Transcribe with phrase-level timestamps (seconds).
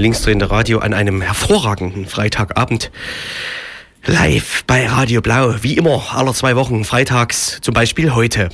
[0.00, 2.90] linksdrehende Radio an einem hervorragenden Freitagabend.
[4.06, 8.48] Live bei Radio Blau, wie immer, aller zwei Wochen, freitags, zum Beispiel heute.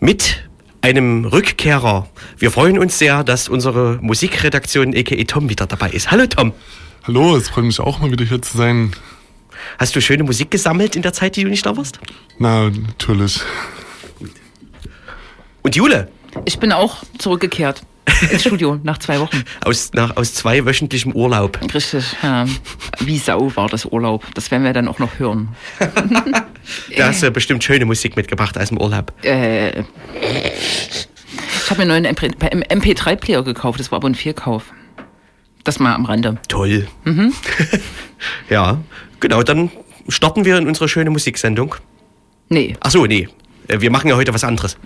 [0.00, 0.42] Mit
[0.80, 2.08] einem Rückkehrer.
[2.38, 5.24] Wir freuen uns sehr, dass unsere Musikredaktion a.k.a.
[5.24, 6.10] Tom wieder dabei ist.
[6.10, 6.52] Hallo Tom.
[7.04, 8.92] Hallo, es freut mich auch mal wieder hier zu sein.
[9.78, 12.00] Hast du schöne Musik gesammelt in der Zeit, die du nicht da warst?
[12.38, 13.40] Na, natürlich.
[15.62, 16.08] Und Jule?
[16.46, 17.82] Ich bin auch zurückgekehrt
[18.30, 19.44] ins Studio nach zwei Wochen.
[19.64, 21.58] Aus, nach, aus zwei wöchentlichem Urlaub.
[21.74, 22.46] Richtig, ja.
[23.00, 24.24] Wie Sau war das Urlaub.
[24.34, 25.48] Das werden wir dann auch noch hören.
[26.96, 29.12] da hast du bestimmt schöne Musik mitgebracht aus dem Urlaub.
[29.24, 34.72] Äh, ich habe mir einen neuen MP3-Player gekauft, das war aber ein Vierkauf.
[35.64, 36.36] Das mal am Rande.
[36.48, 36.86] Toll.
[37.04, 37.32] Mhm.
[38.50, 38.78] ja,
[39.20, 39.70] genau, dann
[40.08, 41.76] starten wir in unsere schöne Musiksendung.
[42.50, 42.76] Nee.
[42.80, 43.28] Ach so, nee.
[43.68, 44.76] Äh, wir machen ja heute was anderes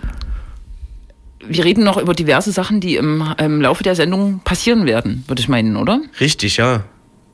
[1.45, 5.41] wir reden noch über diverse Sachen, die im, im Laufe der Sendung passieren werden, würde
[5.41, 6.01] ich meinen, oder?
[6.19, 6.83] Richtig, ja.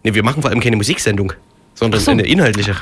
[0.04, 1.34] Nee, wir machen vor allem keine Musiksendung,
[1.74, 2.12] sondern so.
[2.12, 2.76] eine inhaltliche.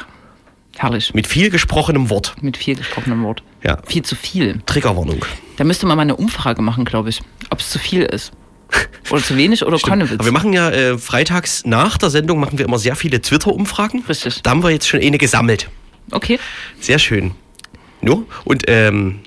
[0.76, 1.14] Herrlich.
[1.14, 2.36] Mit viel gesprochenem Wort.
[2.42, 3.44] Mit viel gesprochenem Wort.
[3.64, 3.78] Ja.
[3.86, 4.60] Viel zu viel.
[4.66, 5.24] Triggerwarnung.
[5.58, 8.32] Da müsste man mal eine Umfrage machen, glaube ich, ob es zu viel ist.
[9.12, 10.16] Oder zu wenig oder Konnewitz.
[10.16, 14.04] Aber wir machen ja äh, freitags nach der Sendung machen wir immer sehr viele Twitter-Umfragen.
[14.10, 14.42] Richtig.
[14.42, 15.70] Da haben wir jetzt schon eine gesammelt.
[16.12, 16.40] Okay.
[16.80, 17.32] Sehr schön.
[18.02, 18.26] No?
[18.44, 19.20] Und ähm,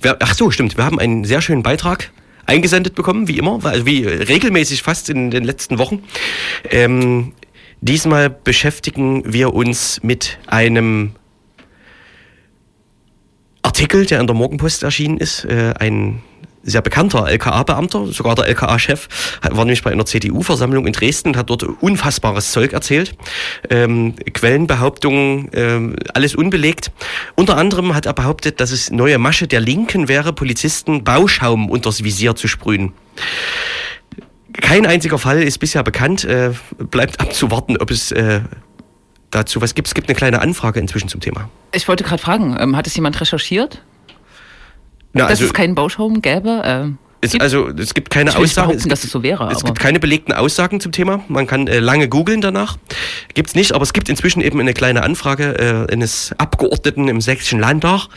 [0.00, 0.76] wir, ach so, stimmt.
[0.76, 2.10] Wir haben einen sehr schönen Beitrag
[2.46, 6.02] eingesendet bekommen, wie immer, also wie regelmäßig fast in den letzten Wochen.
[6.70, 7.34] Ähm,
[7.80, 11.12] diesmal beschäftigen wir uns mit einem
[13.62, 16.22] Artikel, der in der Morgenpost erschienen ist, äh, ein
[16.68, 19.08] sehr bekannter LKA-Beamter, sogar der LKA-Chef,
[19.42, 23.14] war nämlich bei einer CDU-Versammlung in Dresden und hat dort unfassbares Zeug erzählt.
[23.70, 26.90] Ähm, Quellenbehauptungen, ähm, alles unbelegt.
[27.34, 32.04] Unter anderem hat er behauptet, dass es neue Masche der Linken wäre, Polizisten Bauschaum unters
[32.04, 32.92] Visier zu sprühen.
[34.52, 36.24] Kein einziger Fall ist bisher bekannt.
[36.24, 38.40] Äh, bleibt abzuwarten, ob es äh,
[39.30, 39.88] dazu was gibt.
[39.88, 41.48] Es gibt eine kleine Anfrage inzwischen zum Thema.
[41.72, 43.82] Ich wollte gerade fragen, ähm, hat es jemand recherchiert?
[45.12, 46.62] Na, dass also, es keinen Bauschaum gäbe?
[46.64, 48.76] Äh, es, also es gibt keine Aussagen.
[48.76, 49.50] Es gibt, so wäre.
[49.50, 51.24] Es gibt keine belegten Aussagen zum Thema.
[51.28, 52.78] Man kann äh, lange googeln danach.
[53.34, 57.20] Gibt es nicht, aber es gibt inzwischen eben eine kleine Anfrage äh, eines Abgeordneten im
[57.20, 58.08] Sächsischen Landtag,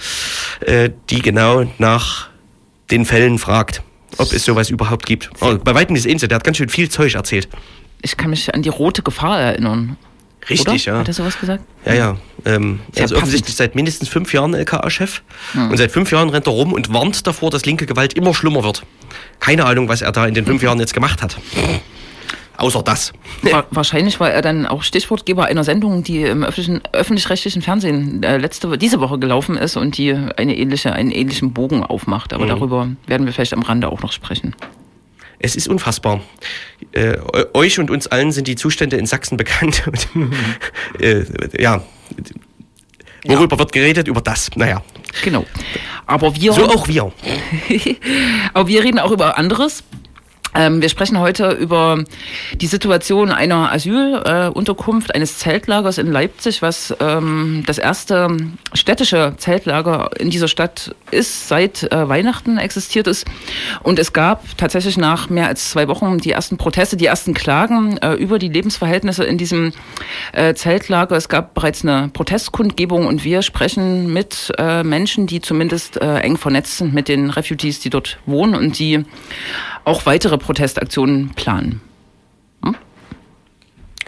[0.60, 2.30] äh, die genau nach
[2.92, 3.82] den Fällen fragt,
[4.18, 5.32] ob es sowas überhaupt gibt.
[5.40, 6.28] Oh, bei weitem ist ähnlich.
[6.28, 7.50] Der hat ganz schön viel Zeug erzählt.
[8.04, 9.98] Ich kann mich an die rote Gefahr erinnern.
[10.50, 10.94] Richtig, Oder?
[10.94, 11.00] ja.
[11.00, 11.64] Hat er sowas gesagt?
[11.86, 12.18] Ja, ja.
[12.46, 15.22] Ähm, er ist offensichtlich seit mindestens fünf Jahren LKA-Chef.
[15.54, 15.72] Hm.
[15.72, 18.64] Und seit fünf Jahren rennt er rum und warnt davor, dass linke Gewalt immer schlimmer
[18.64, 18.84] wird.
[19.40, 21.38] Keine Ahnung, was er da in den fünf Jahren jetzt gemacht hat.
[22.58, 23.12] Außer das.
[23.72, 29.00] Wahrscheinlich war er dann auch Stichwortgeber einer Sendung, die im öffentlich-rechtlichen Fernsehen äh, letzte, diese
[29.00, 32.34] Woche gelaufen ist und die eine ähnliche, einen ähnlichen Bogen aufmacht.
[32.34, 32.50] Aber mhm.
[32.50, 34.56] darüber werden wir vielleicht am Rande auch noch sprechen.
[35.44, 36.22] Es ist unfassbar.
[36.92, 37.18] Äh,
[37.54, 39.84] euch und uns allen sind die Zustände in Sachsen bekannt.
[41.00, 41.24] äh,
[41.60, 41.84] ja.
[43.26, 43.60] Worüber ja.
[43.60, 44.08] wird geredet?
[44.08, 44.52] Über das.
[44.56, 44.84] Naja.
[45.24, 45.46] Genau.
[46.06, 46.54] Aber wir.
[46.54, 47.12] So auch wir.
[48.54, 49.84] Aber wir reden auch über anderes.
[50.54, 52.04] Ähm, wir sprechen heute über
[52.56, 58.28] die Situation einer Asylunterkunft, eines Zeltlagers in Leipzig, was ähm, das erste
[58.74, 63.26] städtische Zeltlager in dieser Stadt ist, seit äh, Weihnachten existiert ist.
[63.84, 67.98] Und es gab tatsächlich nach mehr als zwei Wochen die ersten Proteste, die ersten Klagen
[67.98, 69.72] äh, über die Lebensverhältnisse in diesem
[70.34, 71.16] äh, Zeltlager.
[71.16, 74.52] Es gab bereits eine Protestkundgebung und wir sprechen mit
[74.84, 79.06] Menschen, die zumindest eng vernetzt sind mit den Refugees, die dort wohnen und die
[79.86, 81.82] auch weitere Protestaktionen planen.
[82.64, 82.76] Hm?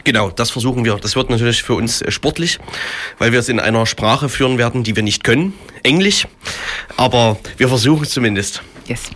[0.04, 0.96] Genau, das versuchen wir.
[0.96, 2.60] Das wird natürlich für uns äh, sportlich,
[3.20, 5.54] weil wir es in einer Sprache führen werden, die wir nicht können,
[5.84, 6.28] Englisch.
[6.98, 8.62] Aber wir versuchen es zumindest.
[8.88, 9.12] Yes.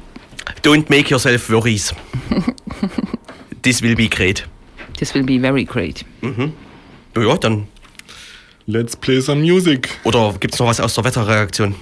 [0.63, 1.93] Don't make yourself worries.
[3.61, 4.47] This will be great.
[4.97, 6.05] This will be very great.
[6.21, 6.53] Mhm.
[7.17, 7.67] Ja, dann.
[8.65, 9.89] Let's play some music.
[10.03, 11.75] Oder gibt es noch was aus der Wetterreaktion?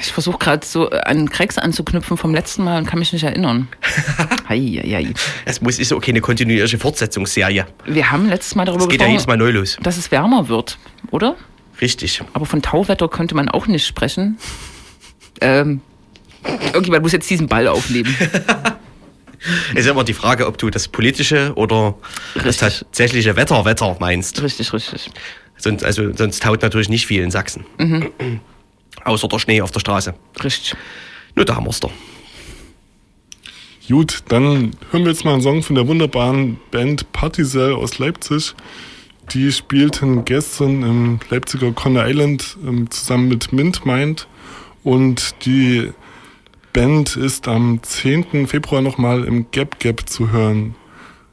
[0.00, 3.68] Ich versuche gerade so an Cracks anzuknüpfen vom letzten Mal und kann mich nicht erinnern.
[4.48, 5.14] hei, hei,
[5.44, 7.66] Es muss, ist okay eine kontinuierliche Fortsetzungsserie.
[7.86, 9.78] Wir haben letztes Mal darüber das geht gesprochen, ja jedes Mal neu los.
[9.82, 10.78] dass es wärmer wird,
[11.10, 11.36] oder?
[11.80, 12.22] Richtig.
[12.32, 14.38] Aber von Tauwetter könnte man auch nicht sprechen.
[15.40, 15.80] Ähm,
[16.44, 18.14] irgendjemand muss jetzt diesen Ball aufnehmen.
[19.74, 21.96] Es ist immer die Frage, ob du das politische oder
[22.36, 22.44] richtig.
[22.44, 24.40] das tatsächliche Wetter, Wetter meinst.
[24.40, 25.10] Richtig, richtig.
[25.56, 27.64] Sonst, also, sonst taut natürlich nicht viel in Sachsen.
[27.78, 28.10] Mhm.
[29.04, 30.14] Außer der Schnee auf der Straße.
[30.42, 30.74] Richtig.
[31.34, 31.92] Nur da haben wir's doch.
[33.88, 38.54] Gut, dann hören wir jetzt mal einen Song von der wunderbaren Band Partisel aus Leipzig.
[39.32, 44.28] Die spielten gestern im Leipziger Conner Island ähm, zusammen mit Mint Mind.
[44.84, 45.92] Und die
[46.72, 48.46] Band ist am 10.
[48.46, 50.74] Februar nochmal im Gap Gap zu hören.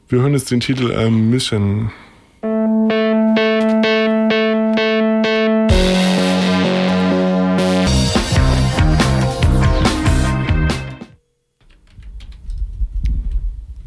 [0.08, 1.92] Wir hören jetzt den Titel äh, Mission.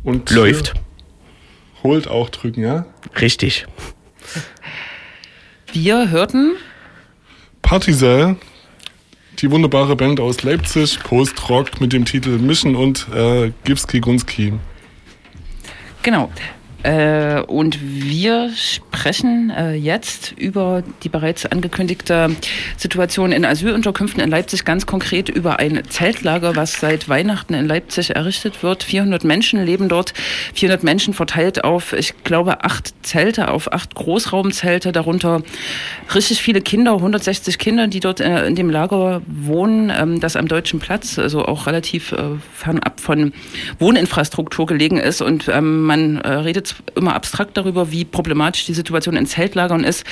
[0.04, 0.74] Und läuft.
[1.82, 2.86] Holt auch drücken, ja?
[3.20, 3.66] Richtig.
[5.72, 6.56] Wir hörten
[7.62, 8.36] Partisel,
[9.40, 14.54] die wunderbare Band aus Leipzig, Post-Rock mit dem Titel Mission und äh, Gipski Gunski.
[16.04, 16.30] Genau.
[16.84, 22.36] Äh, und wir sprechen äh, jetzt über die bereits angekündigte
[22.76, 28.16] Situation in Asylunterkünften in Leipzig, ganz konkret über ein Zeltlager, was seit Weihnachten in Leipzig
[28.16, 28.84] errichtet wird.
[28.84, 30.14] 400 Menschen leben dort,
[30.56, 35.42] 400 Menschen verteilt auf, ich glaube, acht Zelte, auf acht Großraumzelte, darunter
[36.14, 40.50] richtig viele Kinder, 160 Kinder, die dort äh, in dem Lager wohnen, ähm, das am
[40.50, 42.18] Deutschen Platz, also auch relativ äh,
[42.54, 43.32] fernab von
[43.80, 45.22] Wohninfrastruktur gelegen ist.
[45.22, 46.34] Und ähm, man äh,
[46.96, 50.06] immer abstrakt darüber, wie problematisch die Situation in Zeltlagern ist.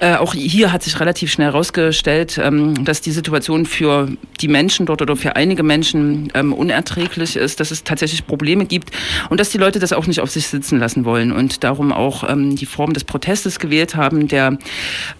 [0.00, 4.08] Äh, auch hier hat sich relativ schnell herausgestellt, ähm, dass die Situation für
[4.40, 8.90] die Menschen dort oder für einige Menschen ähm, unerträglich ist, dass es tatsächlich Probleme gibt
[9.30, 12.28] und dass die Leute das auch nicht auf sich sitzen lassen wollen und darum auch
[12.28, 14.58] ähm, die Form des Protestes gewählt haben, der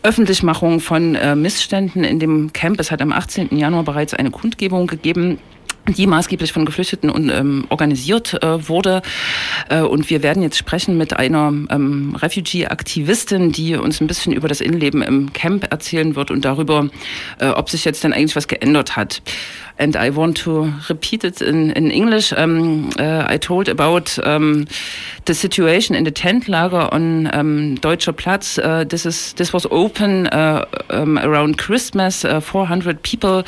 [0.02, 2.80] Öffentlichmachung von äh, Missständen in dem Camp.
[2.80, 3.56] Es hat am 18.
[3.56, 5.38] Januar bereits eine Kundgebung gegeben
[5.88, 9.02] die maßgeblich von Geflüchteten und, ähm, organisiert äh, wurde.
[9.68, 14.48] Äh, und wir werden jetzt sprechen mit einer ähm, Refugee-Aktivistin, die uns ein bisschen über
[14.48, 16.88] das Innenleben im Camp erzählen wird und darüber,
[17.38, 19.22] äh, ob sich jetzt denn eigentlich was geändert hat.
[19.78, 22.32] And I want to repeat it in, in English.
[22.32, 24.66] Um, uh, I told about um,
[25.24, 28.58] the situation in the tent lager on um, Deutscher Platz.
[28.58, 32.24] Uh, this is this was open uh, um, around Christmas.
[32.24, 33.42] Uh, 400 people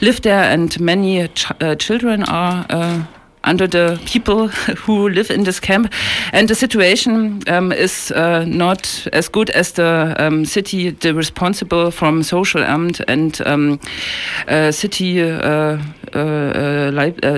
[0.00, 3.02] live there, and many ch uh, children are uh,
[3.44, 4.48] under the people
[4.86, 5.92] who live in this camp.
[6.32, 11.90] And the situation um, is uh, not as good as the um, city, the responsible
[11.90, 13.80] from social amt and um,
[14.48, 15.78] uh, city, uh,
[16.14, 16.90] uh, uh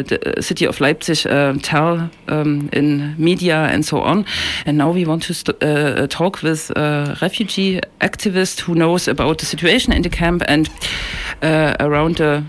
[0.02, 4.24] the city of Leipzig uh, tell um, in media and so on.
[4.66, 9.92] And now we want to talk with a refugee activist who knows about the situation
[9.92, 10.68] in the camp and
[11.80, 12.42] around the uh, uh,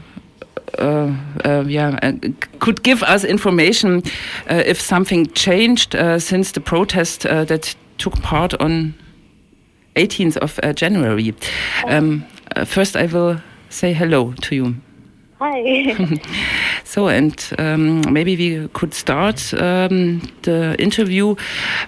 [0.78, 2.12] yeah, uh,
[2.60, 4.04] could give us information
[4.48, 8.94] if something changed since the protest that took part on
[9.96, 11.34] 18th of January.
[11.88, 12.26] Um,
[12.66, 14.76] first, I will say hello to you.
[15.40, 15.94] Hi.
[16.86, 21.36] so, and um, maybe we could start um, the interview.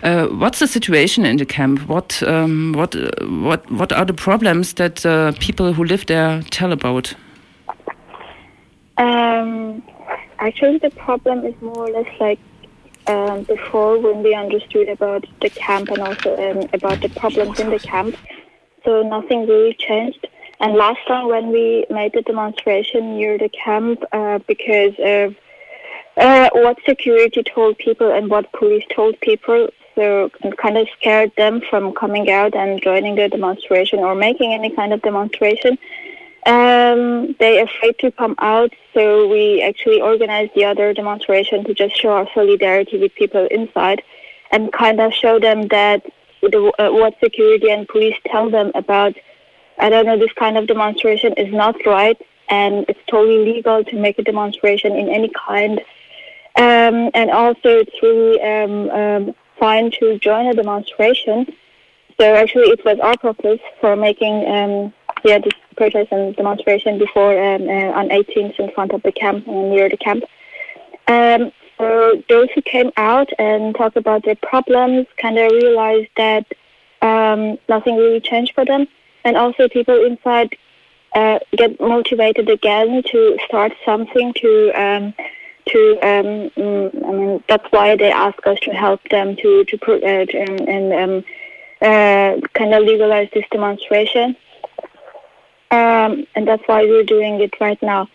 [0.03, 1.87] Uh, what's the situation in the camp?
[1.87, 2.93] What, um, what,
[3.29, 7.15] what, what are the problems that uh, people who live there tell about?
[8.97, 9.83] Um,
[10.39, 12.39] actually, the problem is more or less like
[13.07, 17.69] um, before when we understood about the camp and also um, about the problems in
[17.69, 18.16] the camp.
[18.83, 20.27] So nothing really changed.
[20.59, 25.35] And last time when we made the demonstration near the camp, uh, because of
[26.18, 31.61] uh, what security told people and what police told people, so kind of scared them
[31.69, 35.77] from coming out and joining the demonstration or making any kind of demonstration.
[36.47, 41.97] Um, they're afraid to come out, so we actually organized the other demonstration to just
[41.97, 44.01] show our solidarity with people inside
[44.51, 46.06] and kind of show them that
[46.42, 49.13] the, uh, what security and police tell them about,
[49.77, 52.18] I don't know, this kind of demonstration is not right
[52.49, 55.80] and it's totally legal to make a demonstration in any kind.
[56.56, 61.45] Um, and also, it's really um, um fine to join a demonstration.
[62.18, 64.94] So actually, it was our purpose for making um,
[65.24, 69.47] yeah, this protest and demonstration before um, uh, on 18th in front of the camp
[69.47, 70.24] and near the camp.
[71.07, 76.45] Um, so those who came out and talked about their problems kind of realized that
[77.02, 78.88] um, nothing really changed for them,
[79.24, 80.57] and also people inside
[81.16, 84.71] uh, get motivated again to start something to.
[84.71, 85.14] Um,
[85.68, 89.76] to um, mm, I mean that's why they ask us to help them to to,
[89.83, 91.26] uh, to and, um,
[91.81, 94.36] uh, kind of legalize this demonstration.
[95.71, 98.07] Um, and that's why we're doing it right now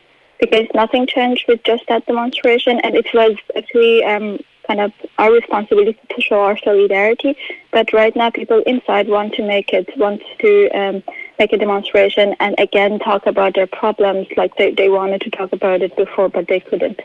[0.42, 5.30] because nothing changed with just that demonstration, and it was actually um, kind of our
[5.30, 7.36] responsibility to show our solidarity.
[7.70, 11.02] But right now, people inside want to make it, want to um,
[11.38, 15.52] make a demonstration, and again talk about their problems like they, they wanted to talk
[15.52, 17.00] about it before, but they couldn't.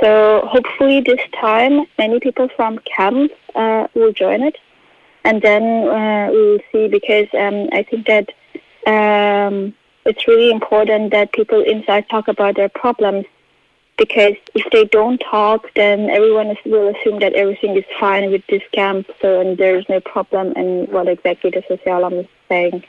[0.00, 4.58] So hopefully, this time, many people from camp uh, will join it,
[5.22, 8.30] and then uh, we will see because um, I think that
[8.86, 13.26] um, it's really important that people inside talk about their problems
[13.98, 18.42] because if they don't talk, then everyone is, will assume that everything is fine with
[18.48, 22.84] this camp, so and there's no problem, and what exactly the Sozialamt is saying.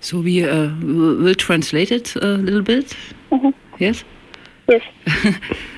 [0.00, 2.96] So we uh, will translate it a little bit.
[3.78, 4.04] Yes.
[4.68, 4.82] Yes.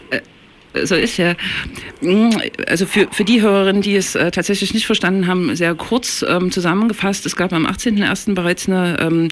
[0.84, 1.34] so ist ja.
[2.00, 2.30] Mm,
[2.66, 6.50] Also für, für die Hörerinnen, die es äh, tatsächlich nicht verstanden haben, sehr kurz ähm,
[6.50, 7.26] zusammengefasst.
[7.26, 8.34] Es gab am 18.01.
[8.34, 9.28] bereits eine ähm,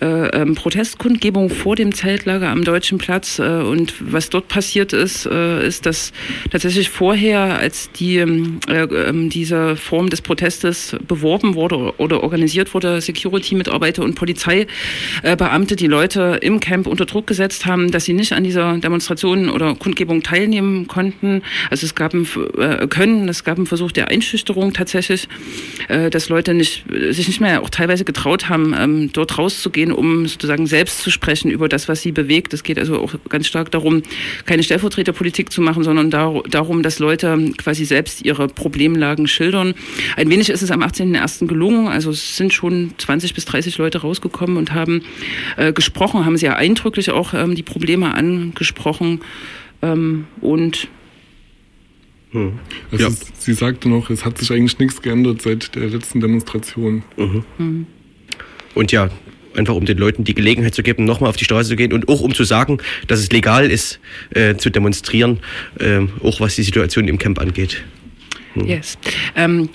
[0.00, 3.38] äh, ähm, Protestkundgebung vor dem Zeltlager am Deutschen Platz.
[3.38, 6.12] Äh, und was dort passiert ist, äh, ist, dass
[6.50, 12.72] tatsächlich vorher, als die, ähm, äh, ähm, diese Form des Protestes beworben wurde oder organisiert
[12.74, 18.32] wurde, Security-Mitarbeiter und Polizeibeamte die Leute im Camp unter Druck gesetzt haben, dass sie nicht
[18.32, 21.42] an dieser Demonstration oder Kundgebung teilnehmen konnten.
[21.70, 22.26] Also es gab ein,
[22.58, 25.28] äh, können, es gab einen Versuch der Einschüchterung tatsächlich,
[25.88, 30.26] äh, dass Leute nicht, sich nicht mehr auch teilweise getraut haben, ähm, dort rauszugehen, um
[30.26, 32.52] sozusagen selbst zu sprechen über das, was sie bewegt.
[32.54, 34.02] Es geht also auch ganz stark darum,
[34.46, 39.74] keine Stellvertreterpolitik zu machen, sondern dar darum, dass Leute quasi selbst ihre Problemlagen schildern.
[40.16, 41.46] Ein wenig ist es am 18.01.
[41.46, 41.88] gelungen.
[41.88, 45.02] Also es sind schon 20 bis 30 Leute rausgekommen und haben
[45.56, 49.20] äh, gesprochen, haben sehr eindrücklich auch ähm, die Probleme angesprochen.
[49.82, 50.88] Ähm, und
[52.32, 53.10] Also Ja.
[53.38, 57.02] sie sagte noch, es hat sich eigentlich nichts geändert seit der letzten Demonstration.
[58.74, 59.10] Und ja,
[59.56, 62.08] einfach um den Leuten die Gelegenheit zu geben, nochmal auf die Straße zu gehen und
[62.08, 63.98] auch um zu sagen, dass es legal ist,
[64.32, 65.40] äh, zu demonstrieren,
[65.80, 67.82] äh, auch was die Situation im Camp angeht.
[68.54, 68.96] Yes.
[69.36, 69.68] Um, uh,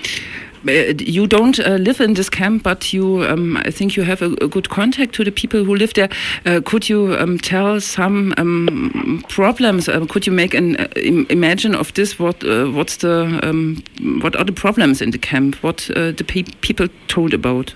[0.67, 4.31] you don't uh, live in this camp, but you, um, I think you have a,
[4.41, 6.09] a good contact to the people who live there.
[6.45, 9.87] Uh, could you um, tell some um, problems?
[9.87, 10.87] Uh, could you make an uh,
[11.29, 12.19] imagine of this?
[12.19, 13.83] What what's the um,
[14.21, 15.55] what are the problems in the camp?
[15.63, 17.73] What the pe people told about?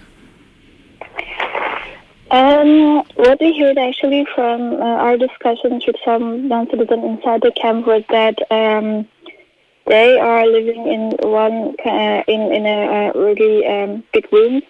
[2.32, 7.88] Um, what we heard actually from uh, our discussions with some non-citizens inside the camp
[7.88, 9.08] was that um,
[9.90, 14.62] they are living in one uh, in in a uh, really um, big room,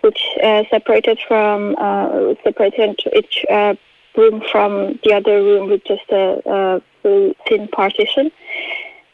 [0.00, 3.74] which uh, separated from uh, separated each uh,
[4.16, 8.30] room from the other room with just a, a thin partition.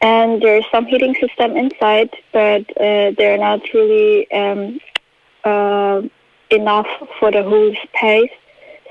[0.01, 4.79] And there's some heating system inside, but uh, they're not really um,
[5.43, 6.01] uh,
[6.49, 6.87] enough
[7.19, 8.31] for the whole space,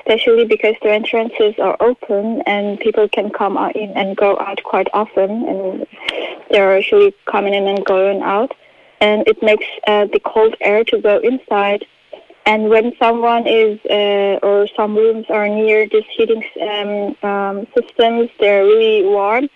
[0.01, 4.89] especially because the entrances are open and people can come in and go out quite
[4.93, 5.87] often, and
[6.51, 8.53] they're actually coming in and going out,
[9.01, 11.85] and it makes uh, the cold air to go inside.
[12.47, 18.31] And when someone is uh, or some rooms are near these heating um, um, systems,
[18.41, 19.49] they're really warm.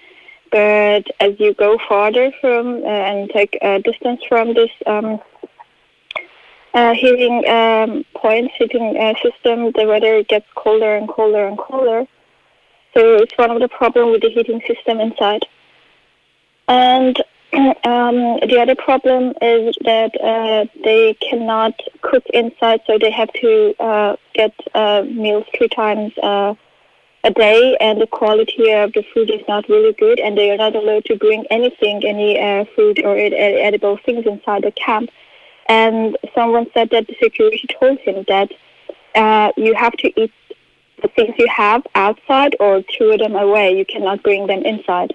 [0.52, 5.18] But as you go farther from uh, and take a distance from this um,
[6.74, 12.04] uh, heating um, points, heating uh, system, the weather gets colder and colder and colder.
[12.94, 15.42] So it's one of the problem with the heating system inside.
[16.68, 17.16] And
[17.52, 23.74] um, the other problem is that uh, they cannot cook inside, so they have to
[23.78, 26.54] uh, get uh, meals three times uh,
[27.22, 30.56] a day, and the quality of the food is not really good, and they are
[30.56, 35.10] not allowed to bring anything, any uh, food or ed- edible things inside the camp.
[35.66, 38.50] And someone said that the security told him that
[39.14, 40.32] uh, you have to eat
[41.02, 43.76] the things you have outside or throw them away.
[43.76, 45.14] You cannot bring them inside.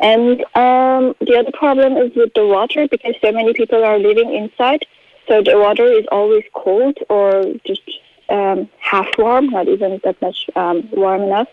[0.00, 4.34] And um, the other problem is with the water because so many people are living
[4.34, 4.84] inside.
[5.28, 7.82] So the water is always cold or just
[8.28, 11.48] um, half warm, not even that much um, warm enough.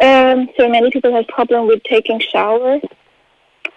[0.00, 2.80] Um, so many people have problem with taking shower.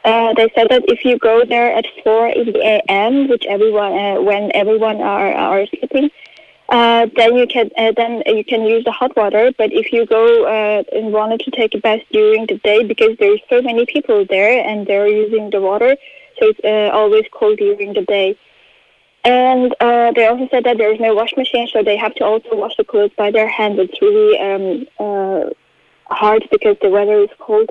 [0.03, 3.93] Uh, they said that if you go there at 4 in the a.m., which everyone
[3.93, 6.09] uh, when everyone are are sleeping,
[6.69, 9.51] uh, then you can uh, then you can use the hot water.
[9.57, 13.15] But if you go uh, and wanted to take a bath during the day, because
[13.19, 15.95] there's so many people there and they're using the water,
[16.39, 18.37] so it's uh, always cold during the day.
[19.23, 22.25] And uh, they also said that there is no wash machine, so they have to
[22.25, 23.77] also wash the clothes by their hands.
[23.77, 25.49] It's really um, uh,
[26.09, 27.69] hard because the weather is cold,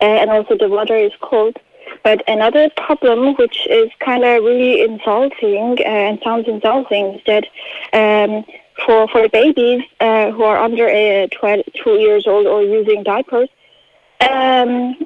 [0.00, 1.56] and also the water is cold.
[2.02, 7.44] But another problem, which is kind of really insulting uh, and sounds insulting, is that
[7.92, 8.44] um,
[8.84, 13.48] for for babies uh, who are under uh, 12, two years old or using diapers,
[14.20, 14.96] um,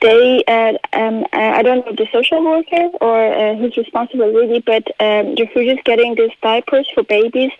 [0.00, 4.60] they uh, um, uh, I don't know the social worker or uh, who's responsible really,
[4.60, 7.50] but um, is getting these diapers for babies.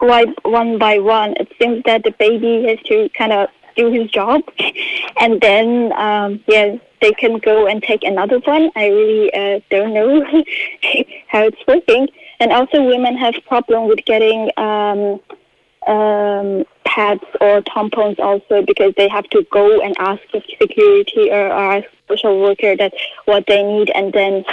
[0.00, 1.34] One by one.
[1.38, 4.42] It seems that the baby has to kind of do his job,
[5.20, 8.70] and then um, yeah, they can go and take another one.
[8.76, 10.24] I really uh, don't know
[11.28, 12.08] how it's working.
[12.40, 15.20] and also women have problem with getting um,
[15.86, 20.22] um, pads or tampons also because they have to go and ask
[20.58, 22.92] security or ask social worker that
[23.26, 24.44] what they need and then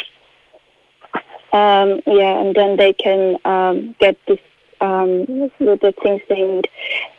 [1.54, 4.40] um, yeah and then they can um, get this
[4.82, 5.26] um,
[5.60, 6.70] the things they need.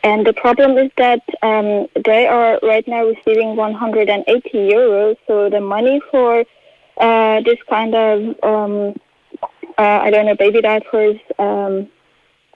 [0.05, 5.17] And the problem is that um, they are right now receiving 180 euros.
[5.27, 6.45] So the money for
[6.99, 8.95] uh, this kind of um,
[9.79, 11.89] uh, I don't know baby diapers, um,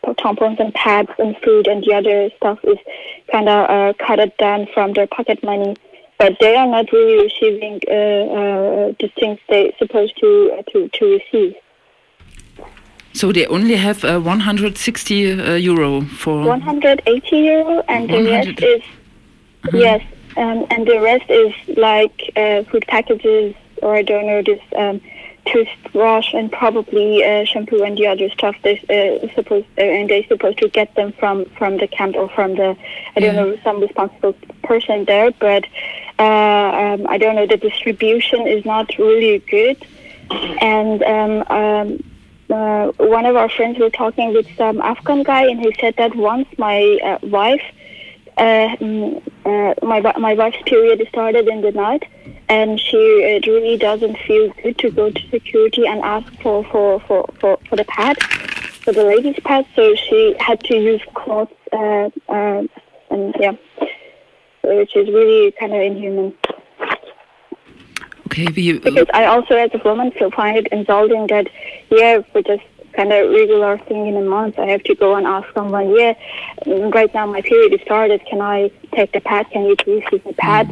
[0.02, 2.78] tampons and pads and food and the other stuff is
[3.30, 5.76] kind of uh, cut down from their pocket money.
[6.18, 10.88] But they are not really receiving uh, uh, the things they're supposed to uh, to
[10.88, 11.54] to receive.
[13.14, 18.82] So they only have uh, 160 uh, euro for 180 euro, and the rest is
[19.72, 20.02] yes,
[20.36, 25.00] um, and the rest is like uh, food packages or I don't know this um,
[25.46, 28.56] toothbrush and probably uh, shampoo and the other stuff.
[28.62, 32.28] They uh, supposed uh, and they supposed to get them from from the camp or
[32.30, 32.76] from the
[33.16, 35.66] I don't know some responsible person there, but
[36.18, 39.84] uh, um, I don't know the distribution is not really good,
[40.60, 42.04] and um, um,
[42.50, 46.14] uh, one of our friends were talking with some Afghan guy, and he said that
[46.14, 47.62] once my uh, wife,
[48.36, 52.04] uh, mm, uh, my my wife's period started in the night,
[52.48, 57.28] and she really doesn't feel good to go to security and ask for for for
[57.40, 58.20] for, for the pad,
[58.84, 59.66] for the ladies' pad.
[59.74, 62.62] So she had to use cloths, uh, uh,
[63.10, 63.52] and yeah,
[64.64, 66.34] which is really kind of inhuman.
[68.32, 71.48] Okay, we, Because I also, as a woman, feel find it insulting that,
[71.90, 72.62] yeah, for just
[72.94, 76.14] kind of regular thing in a month, I have to go and ask someone, yeah,
[76.66, 78.24] mm, right now my period is started.
[78.24, 79.50] Can I take the pad?
[79.50, 80.66] Can you please give me pad?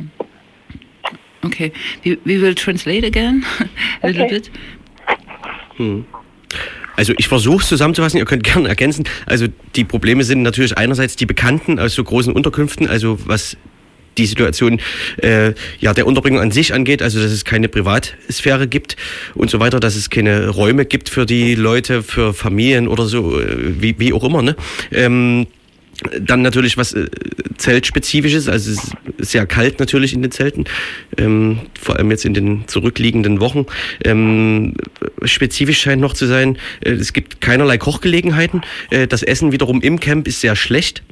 [1.45, 1.73] okay,
[2.05, 3.45] we, we will translate again
[4.03, 4.41] a little Okay.
[4.41, 4.51] bit.
[6.97, 9.05] Also ich versuche es zusammenzufassen, ihr könnt gerne ergänzen.
[9.25, 13.57] Also die Probleme sind natürlich einerseits die Bekannten aus so großen Unterkünften, also was
[14.19, 14.81] die Situation
[15.19, 18.97] äh, ja der Unterbringung an sich angeht, also dass es keine Privatsphäre gibt
[19.35, 23.41] und so weiter, dass es keine Räume gibt für die Leute, für Familien oder so,
[23.41, 24.43] äh, wie, wie auch immer.
[24.43, 24.57] Ne?
[24.93, 25.47] Ähm,
[26.19, 27.07] dann natürlich was äh,
[27.59, 30.65] Zeltspezifisches, also es ist sehr kalt natürlich in den Zelten,
[31.19, 33.67] ähm, vor allem jetzt in den zurückliegenden Wochen.
[34.05, 34.75] Ähm,
[35.25, 38.63] spezifisch scheint noch zu sein, äh, es gibt keinerlei Kochgelegenheiten.
[38.91, 41.03] Äh, das Essen wiederum im Camp ist sehr schlecht.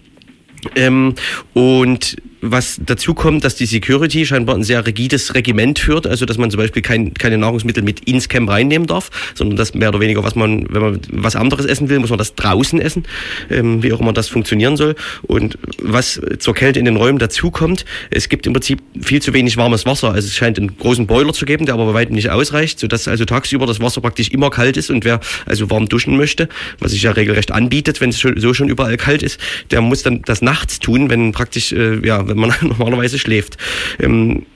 [0.75, 1.15] Ähm,
[1.53, 6.38] und was dazu kommt, dass die Security scheinbar ein sehr rigides Regiment führt, also dass
[6.38, 10.01] man zum Beispiel kein, keine Nahrungsmittel mit ins Camp reinnehmen darf, sondern dass mehr oder
[10.01, 13.05] weniger, was man, wenn man was anderes essen will, muss man das draußen essen,
[13.51, 14.94] ähm, wie auch immer das funktionieren soll.
[15.22, 19.33] Und was zur Kälte in den Räumen dazu kommt, es gibt im Prinzip viel zu
[19.33, 20.12] wenig warmes Wasser.
[20.12, 23.09] Also es scheint einen großen Boiler zu geben, der aber bei weitem nicht ausreicht, sodass
[23.09, 26.48] also tagsüber das Wasser praktisch immer kalt ist und wer also warm duschen möchte,
[26.79, 30.22] was sich ja regelrecht anbietet, wenn es so schon überall kalt ist, der muss dann
[30.22, 33.57] das nachts tun, wenn praktisch, äh, ja, wenn man normalerweise schläft.
[33.99, 34.47] Ähm,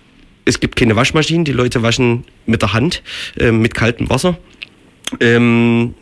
[0.45, 3.03] es gibt keine Waschmaschinen, die Leute waschen mit der Hand,
[3.39, 4.39] äh, mit kaltem Wasser.
[5.21, 5.95] Ähm,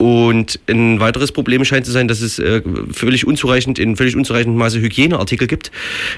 [0.00, 4.58] und ein weiteres Problem scheint zu sein, dass es äh, völlig unzureichend, in völlig unzureichendem
[4.58, 5.70] Maße Hygieneartikel gibt,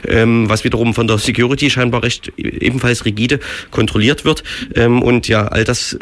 [0.07, 3.41] ähm, was wiederum von der Security scheinbar recht ebenfalls rigide
[3.73, 4.45] kontrolliert wird.
[4.77, 5.99] Ähm, und ja, all das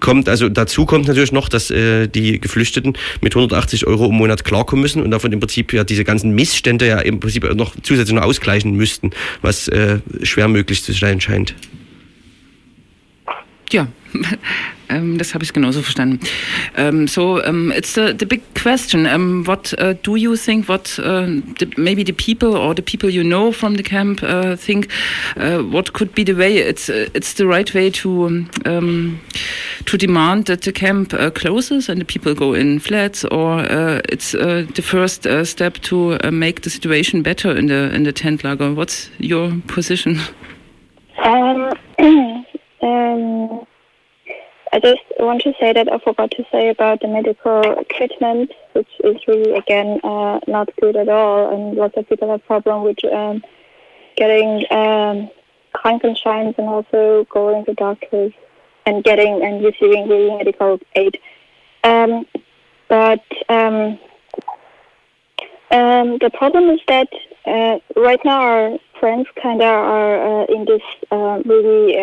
[0.00, 4.44] kommt, also dazu kommt natürlich noch, dass äh, die Geflüchteten mit 180 Euro im Monat
[4.44, 8.14] klarkommen müssen und davon im Prinzip ja diese ganzen Missstände ja im Prinzip noch zusätzlich
[8.14, 9.10] noch ausgleichen müssten,
[9.42, 11.54] was äh, schwer möglich zu sein scheint.
[13.70, 13.88] Ja,
[14.88, 16.20] ähm, das habe ich genauso verstanden.
[16.76, 19.06] Um, so um, it's the, the big question.
[19.06, 20.68] Um, what uh, do you think?
[20.68, 21.26] What uh,
[21.58, 24.88] the, maybe the people or the people you know from the camp uh, think?
[25.36, 26.58] Uh, what could be the way?
[26.58, 29.20] It's uh, it's the right way to um,
[29.86, 33.64] to demand that the camp uh, closes and the people go in flats, or
[34.08, 38.72] it's the first step to make the situation better in the in the tent lager.
[38.72, 40.20] What's your position?
[41.18, 41.72] Um,
[42.82, 43.66] um,
[44.76, 48.90] I just want to say that I forgot to say about the medical treatment, which
[49.02, 53.02] is really again uh, not good at all, and lots of people have problem with
[53.06, 53.42] um,
[54.16, 55.30] getting um,
[55.74, 58.34] Krankenscheins and also going to doctors
[58.84, 61.18] and getting and receiving really medical aid.
[61.82, 62.26] Um,
[62.90, 63.98] but um,
[65.70, 67.08] um, the problem is that
[67.46, 71.96] uh, right now our friends kind of are uh, in this uh, really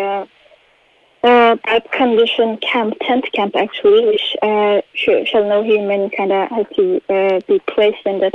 [1.24, 1.56] uh,
[1.90, 7.00] condition camp, tent camp actually, which uh, sh- shall no human kind of has to
[7.08, 8.34] uh, be placed in it.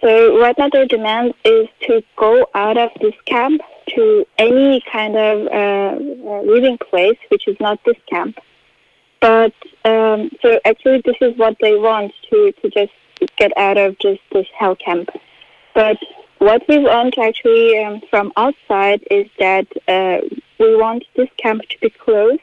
[0.00, 3.62] So right now their demand is to go out of this camp
[3.94, 8.38] to any kind of uh, uh, living place, which is not this camp.
[9.20, 12.92] But um, so actually, this is what they want to to just
[13.36, 15.08] get out of just this hell camp.
[15.74, 15.96] But
[16.38, 20.18] what we want actually um, from outside is that uh,
[20.58, 22.40] we want this camp to be closed.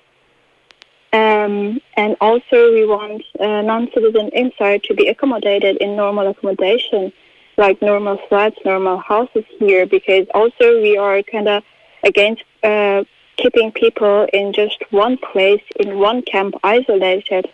[1.14, 7.12] Um, and also, we want uh, non-citizen inside to be accommodated in normal accommodation,
[7.58, 9.86] like normal flats, normal houses here.
[9.86, 11.64] Because also, we are kind of
[12.04, 13.04] against uh,
[13.38, 17.50] keeping people in just one place, in one camp, isolated.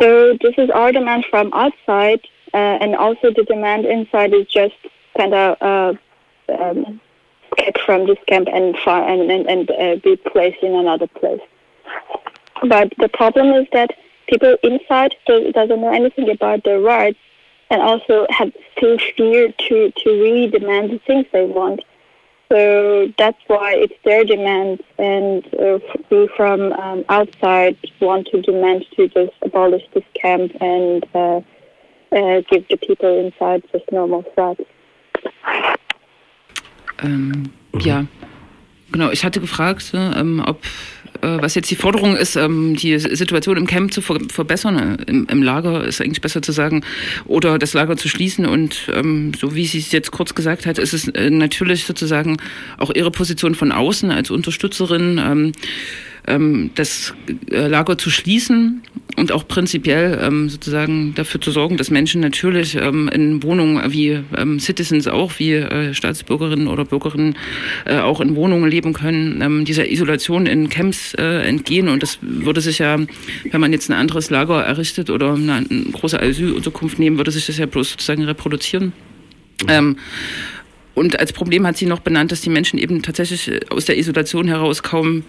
[0.00, 2.20] So this is our demand from outside,
[2.54, 4.76] uh, and also the demand inside is just
[5.16, 5.92] kind of uh,
[6.56, 7.00] um,
[7.56, 11.40] get from this camp and far and and, and uh, be placed in another place.
[12.68, 13.90] But the problem is that
[14.28, 17.18] people inside do, doesn't know anything about their rights,
[17.70, 21.80] and also have still fear to to really demand the things they want.
[22.50, 25.78] So that's why it's their demands, and uh,
[26.10, 31.40] we from um, outside want to demand to just abolish this camp and uh,
[32.10, 34.62] uh, give the people inside just normal flats.
[37.02, 38.06] Ähm, ja,
[38.92, 39.10] genau.
[39.10, 40.62] Ich hatte gefragt, ähm, ob
[41.20, 45.26] äh, was jetzt die Forderung ist, ähm, die Situation im Camp zu verbessern, äh, im,
[45.26, 46.84] im, Lager ist eigentlich besser zu sagen,
[47.26, 48.46] oder das Lager zu schließen.
[48.46, 52.36] Und ähm, so wie sie es jetzt kurz gesagt hat, ist es äh, natürlich sozusagen
[52.76, 55.18] auch ihre Position von außen als Unterstützerin.
[55.18, 55.52] Ähm,
[56.26, 57.14] ähm, das
[57.50, 58.82] äh, Lager zu schließen
[59.18, 64.20] und auch prinzipiell ähm, sozusagen dafür zu sorgen, dass Menschen natürlich ähm, in Wohnungen wie
[64.36, 67.36] ähm, Citizens auch, wie äh, Staatsbürgerinnen oder Bürgerinnen
[67.84, 71.88] äh, auch in Wohnungen leben können, ähm, dieser Isolation in Camps äh, entgehen.
[71.88, 72.98] Und das würde sich ja,
[73.50, 77.46] wenn man jetzt ein anderes Lager errichtet oder eine, eine große Asylunterkunft nehmen, würde sich
[77.46, 78.92] das ja bloß sozusagen reproduzieren.
[79.66, 79.96] Ähm,
[80.94, 84.48] und als Problem hat sie noch benannt, dass die Menschen eben tatsächlich aus der Isolation
[84.48, 85.22] heraus kaum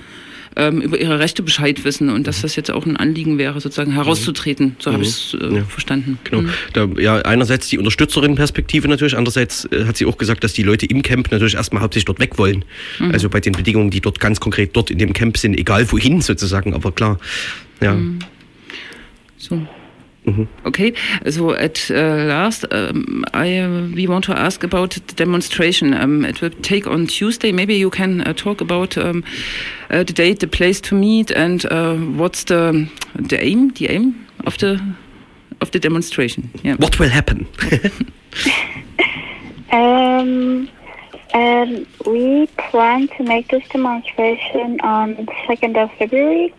[0.60, 3.94] ähm, über ihre Rechte Bescheid wissen und dass das jetzt auch ein Anliegen wäre, sozusagen
[3.94, 4.76] herauszutreten.
[4.80, 5.04] So habe mhm.
[5.04, 5.64] ich es äh, ja.
[5.64, 6.20] verstanden.
[6.26, 6.42] Genau.
[6.42, 6.50] Mhm.
[6.74, 10.86] Da, ja, einerseits die Unterstützerinnenperspektive natürlich, andererseits äh, hat sie auch gesagt, dass die Leute
[10.86, 12.66] im Camp natürlich erstmal hauptsächlich dort weg wollen.
[13.00, 13.12] Mhm.
[13.12, 16.22] Also bei den Bedingungen, die dort ganz konkret dort in dem Camp sind, egal wohin
[16.22, 17.20] sozusagen, aber klar.
[17.80, 17.94] Ja.
[17.94, 18.20] Mhm.
[19.38, 19.66] So.
[20.30, 20.68] Mm-hmm.
[20.68, 20.94] Okay,
[21.30, 25.94] so at uh, last, um, I uh, we want to ask about the demonstration.
[25.94, 27.52] Um, it will take on Tuesday.
[27.52, 29.24] Maybe you can uh, talk about um,
[29.90, 34.28] uh, the date, the place to meet, and uh, what's the the aim, the aim
[34.46, 34.80] of the
[35.62, 36.52] of the demonstration.
[36.64, 36.76] Yeah.
[36.76, 37.48] What will happen?
[39.72, 40.70] um,
[41.34, 46.54] um, we plan to make this demonstration on second of February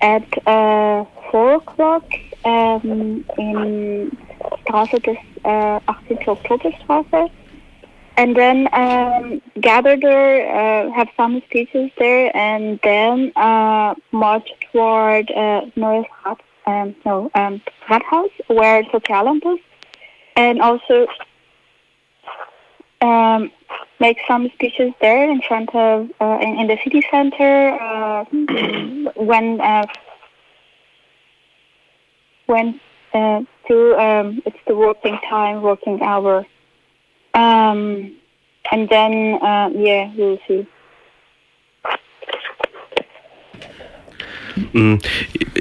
[0.00, 2.04] at uh, four o'clock
[2.44, 4.16] um, in
[4.62, 6.18] Straße des uh, 18.
[6.26, 7.30] Oktoberstraße.
[8.16, 15.30] And then um, gather there, uh, have some speeches there, and then uh, march toward
[15.32, 19.58] uh, Neues Rat, um, no, um, Rathaus, where Sozialamt is,
[20.36, 21.08] and also
[23.00, 23.50] um,
[23.98, 28.24] make some speeches there in front of uh, in, in, the city center uh,
[29.16, 29.60] when
[32.46, 32.80] when
[33.12, 36.46] uh, to um, it's the working time, working hour,
[37.34, 38.14] um,
[38.70, 40.66] and then uh, yeah, we'll see.
[44.56, 45.04] Mm.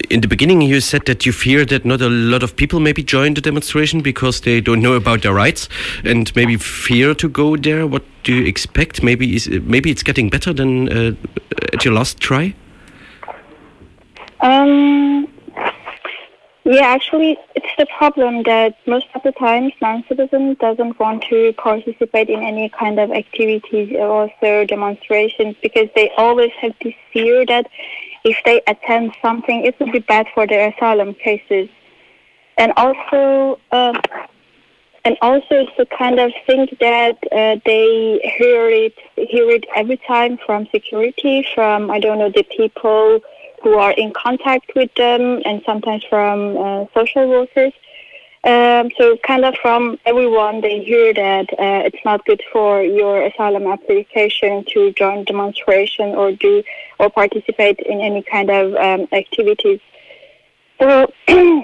[0.10, 3.04] In the beginning, you said that you fear that not a lot of people maybe
[3.04, 5.68] join the demonstration because they don't know about their rights
[6.04, 7.88] and maybe fear to go there.
[7.88, 9.02] What do you expect?
[9.02, 11.16] Maybe is maybe it's getting better than uh,
[11.74, 12.54] at your last try.
[14.42, 15.28] Um,
[16.66, 22.30] yeah, actually, it's the problem that most of the times non-citizen doesn't want to participate
[22.30, 27.70] in any kind of activities or also demonstrations because they always have this fear that
[28.24, 31.68] if they attend something, it would be bad for their asylum cases.
[32.58, 34.00] And also, uh,
[35.04, 40.40] and also to kind of think that uh, they hear it, hear it every time
[40.46, 43.20] from security, from I don't know the people
[43.64, 47.74] who are in contact with them and sometimes from uh, social workers.
[48.46, 53.26] Um, so kind of from everyone, they hear that uh, it's not good for your
[53.26, 56.62] asylum application to join demonstration or do
[57.00, 59.80] or participate in any kind of um, activities.
[60.78, 61.10] So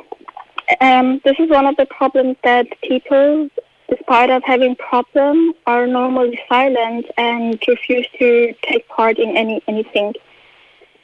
[0.79, 3.49] um, this is one of the problems that people,
[3.89, 10.13] despite of having problems, are normally silent and refuse to take part in any anything.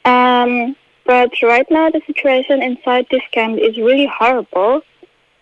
[0.06, 0.74] Um,
[1.06, 4.82] but right now, the situation inside this camp is really horrible.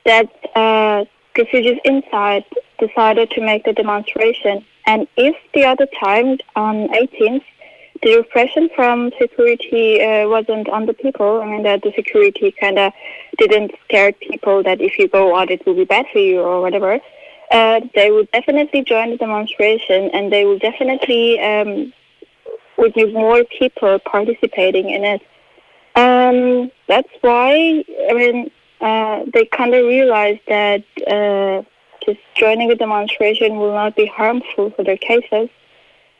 [0.04, 1.04] That uh,
[1.36, 2.44] refugees inside
[2.78, 7.42] decided to make the demonstration, and if the other time on 18th
[8.04, 11.40] the repression from security uh, wasn't on the people.
[11.40, 12.92] I mean, that the security kind of
[13.38, 16.60] didn't scare people that if you go out, it will be bad for you or
[16.60, 17.00] whatever.
[17.50, 21.92] Uh, they would definitely join the demonstration, and they will definitely um,
[22.76, 25.22] would need more people participating in it.
[25.96, 31.62] Um, that's why I mean uh, they kind of realized that uh,
[32.04, 35.48] just joining a demonstration will not be harmful for their cases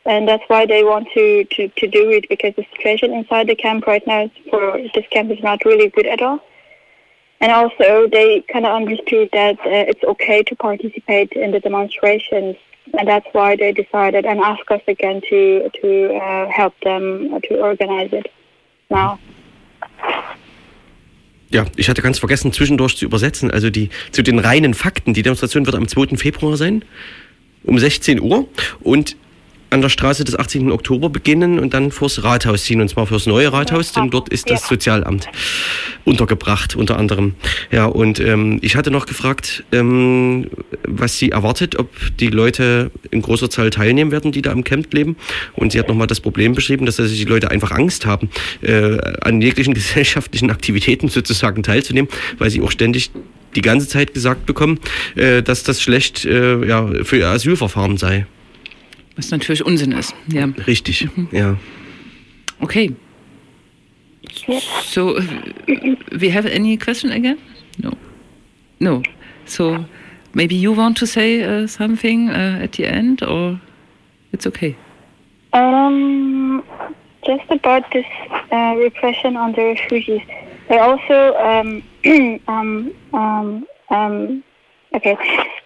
[0.05, 3.55] and that's why they want to, to, to do it because the situation inside the
[3.55, 6.39] camp right now for this camp is not really good at all.
[7.41, 12.55] And also, they kind of understood that uh, it's okay to participate in the demonstrations,
[12.97, 17.59] and that's why they decided and asked us again to to uh, help them to
[17.59, 18.31] organize it
[18.89, 19.19] now.
[21.51, 23.51] Ja, ich hatte ganz vergessen, zwischendurch zu übersetzen.
[23.51, 25.13] Also die zu den reinen Fakten.
[25.13, 26.17] Die Demonstration wird am 2.
[26.17, 26.83] Februar sein,
[27.63, 28.47] um 16 Uhr.
[28.81, 29.15] Und
[29.75, 30.71] an der Straße des 18.
[30.71, 34.49] Oktober beginnen und dann vors Rathaus ziehen, und zwar fürs neue Rathaus, denn dort ist
[34.49, 35.27] das Sozialamt
[36.05, 37.35] untergebracht, unter anderem.
[37.71, 40.47] Ja, und ähm, ich hatte noch gefragt, ähm,
[40.87, 41.89] was sie erwartet, ob
[42.21, 45.17] die Leute in großer Zahl teilnehmen werden, die da im Camp leben.
[45.53, 48.29] Und sie hat nochmal das Problem beschrieben, dass die Leute einfach Angst haben,
[48.61, 53.11] äh, an jeglichen gesellschaftlichen Aktivitäten sozusagen teilzunehmen, weil sie auch ständig
[53.55, 54.79] die ganze Zeit gesagt bekommen,
[55.15, 58.25] äh, dass das schlecht äh, ja, für ihr Asylverfahren sei.
[59.15, 60.13] Was natürlich Unsinn ist.
[60.27, 60.45] Ja.
[60.67, 61.27] Richtig, mhm.
[61.31, 61.57] ja.
[62.61, 62.95] Okay.
[64.83, 65.15] So,
[66.11, 67.37] we have any question again?
[67.77, 67.91] No.
[68.79, 69.01] No.
[69.45, 69.85] So,
[70.33, 73.59] maybe you want to say uh, something uh, at the end, or
[74.31, 74.75] it's okay?
[75.53, 76.63] Um,
[77.25, 78.05] just about this
[78.51, 80.21] uh, repression on the refugees.
[80.67, 81.83] They also um,
[82.47, 84.43] um, um, um
[84.95, 85.17] Okay,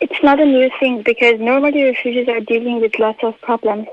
[0.01, 3.87] it's not a new thing because normally refugees are dealing with lots of problems,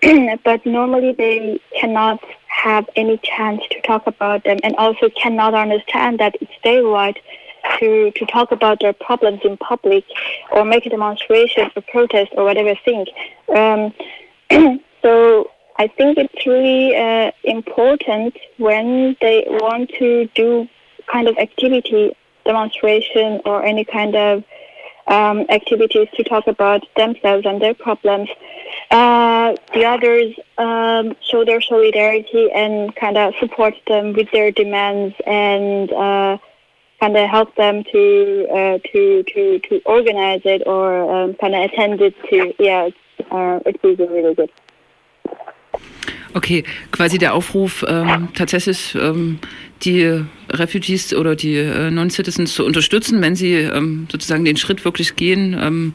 [0.44, 6.20] but normally they cannot have any chance to talk about them and also cannot understand
[6.20, 7.18] that it's their right
[7.80, 10.04] to, to talk about their problems in public
[10.52, 13.04] or make a demonstration or protest or whatever thing.
[13.56, 13.92] Um,
[15.02, 20.68] so I think it's really uh, important when they want to do
[21.10, 24.44] kind of activity, demonstration or any kind of
[25.08, 28.28] um, activities to talk about themselves and their problems.
[28.90, 35.14] Uh, the others um, show their solidarity and kind of support them with their demands
[35.26, 36.38] and uh,
[37.00, 41.70] kind of help them to uh, to to to organize it or um, kind of
[41.70, 42.54] attend it to.
[42.58, 42.90] Yeah,
[43.30, 44.50] uh, it's really really good.
[46.34, 49.38] Okay, quasi der Aufruf, ähm, tatsächlich ähm,
[49.82, 55.16] die Refugees oder die äh, Non-Citizens zu unterstützen, wenn sie ähm, sozusagen den Schritt wirklich
[55.16, 55.92] gehen, ähm,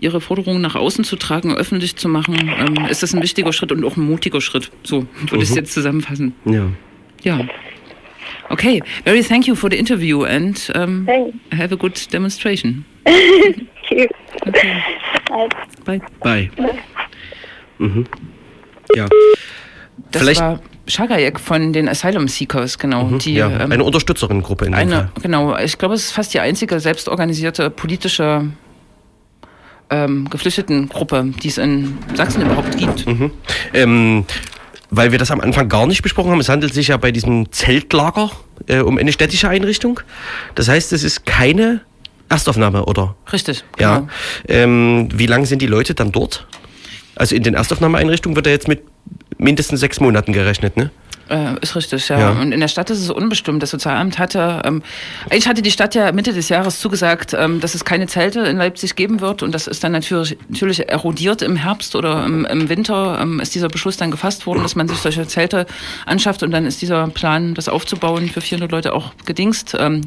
[0.00, 3.72] ihre Forderungen nach außen zu tragen, öffentlich zu machen, ähm, ist das ein wichtiger Schritt
[3.72, 4.70] und auch ein mutiger Schritt.
[4.82, 5.56] So würde ich es mhm.
[5.56, 6.34] jetzt zusammenfassen.
[6.44, 6.66] Ja.
[7.22, 7.40] Ja.
[8.48, 11.06] Okay, very thank you for the interview and um,
[11.56, 12.84] have a good demonstration.
[13.04, 14.06] thank you.
[14.46, 14.82] Okay.
[15.84, 16.00] Bye.
[16.20, 16.50] Bye.
[16.56, 16.74] Bye.
[17.78, 18.06] Mhm.
[18.94, 19.08] Ja.
[20.10, 23.04] Das Vielleicht war Shagayek von den Asylum Seekers, genau.
[23.04, 26.40] Mhm, die, ja, ähm, eine Unterstützerinnengruppe in eine, Genau, ich glaube, es ist fast die
[26.40, 28.48] einzige selbstorganisierte politische
[29.90, 33.06] ähm, Geflüchtetengruppe, die es in Sachsen überhaupt gibt.
[33.06, 33.30] Mhm.
[33.74, 34.24] Ähm,
[34.90, 37.50] weil wir das am Anfang gar nicht besprochen haben, es handelt sich ja bei diesem
[37.52, 38.30] Zeltlager
[38.66, 40.00] äh, um eine städtische Einrichtung.
[40.54, 41.80] Das heißt, es ist keine
[42.28, 43.14] Erstaufnahme, oder?
[43.32, 43.64] Richtig.
[43.78, 43.98] Ja.
[43.98, 44.08] Genau.
[44.48, 46.46] Ähm, wie lange sind die Leute dann dort?
[47.14, 48.82] Also in den Erstaufnahmeeinrichtungen wird er jetzt mit
[49.42, 50.90] mindestens sechs Monaten gerechnet, ne?
[51.32, 52.18] Äh, ist richtig, ja.
[52.18, 52.30] ja.
[52.32, 53.62] Und in der Stadt ist es unbestimmt.
[53.62, 54.82] Das Sozialamt hatte, ähm,
[55.30, 58.58] eigentlich hatte die Stadt ja Mitte des Jahres zugesagt, ähm, dass es keine Zelte in
[58.58, 59.42] Leipzig geben wird.
[59.42, 63.54] Und das ist dann natürlich, natürlich erodiert im Herbst oder im, im Winter ähm, ist
[63.54, 65.66] dieser Beschluss dann gefasst worden, dass man sich solche Zelte
[66.04, 66.42] anschafft.
[66.42, 70.02] Und dann ist dieser Plan, das aufzubauen für 400 Leute auch gedingst ähm,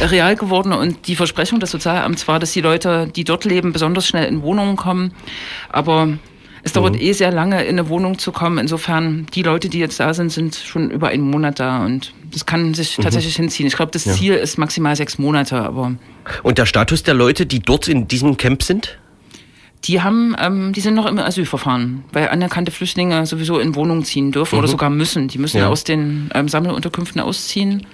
[0.00, 0.72] real geworden.
[0.72, 4.42] Und die Versprechung des Sozialamts war, dass die Leute, die dort leben, besonders schnell in
[4.42, 5.12] Wohnungen kommen.
[5.70, 6.08] Aber
[6.64, 7.00] es dauert mhm.
[7.00, 8.58] eh sehr lange, in eine Wohnung zu kommen.
[8.58, 12.46] Insofern, die Leute, die jetzt da sind, sind schon über einen Monat da und das
[12.46, 13.02] kann sich mhm.
[13.02, 13.66] tatsächlich hinziehen.
[13.66, 14.12] Ich glaube, das ja.
[14.12, 15.94] Ziel ist maximal sechs Monate, aber.
[16.42, 18.98] Und der Status der Leute, die dort in diesem Camp sind?
[19.84, 24.30] Die haben, ähm, die sind noch im Asylverfahren, weil anerkannte Flüchtlinge sowieso in Wohnungen ziehen
[24.30, 24.60] dürfen mhm.
[24.60, 25.26] oder sogar müssen.
[25.26, 25.68] Die müssen ja.
[25.68, 27.84] aus den ähm, Sammelunterkünften ausziehen,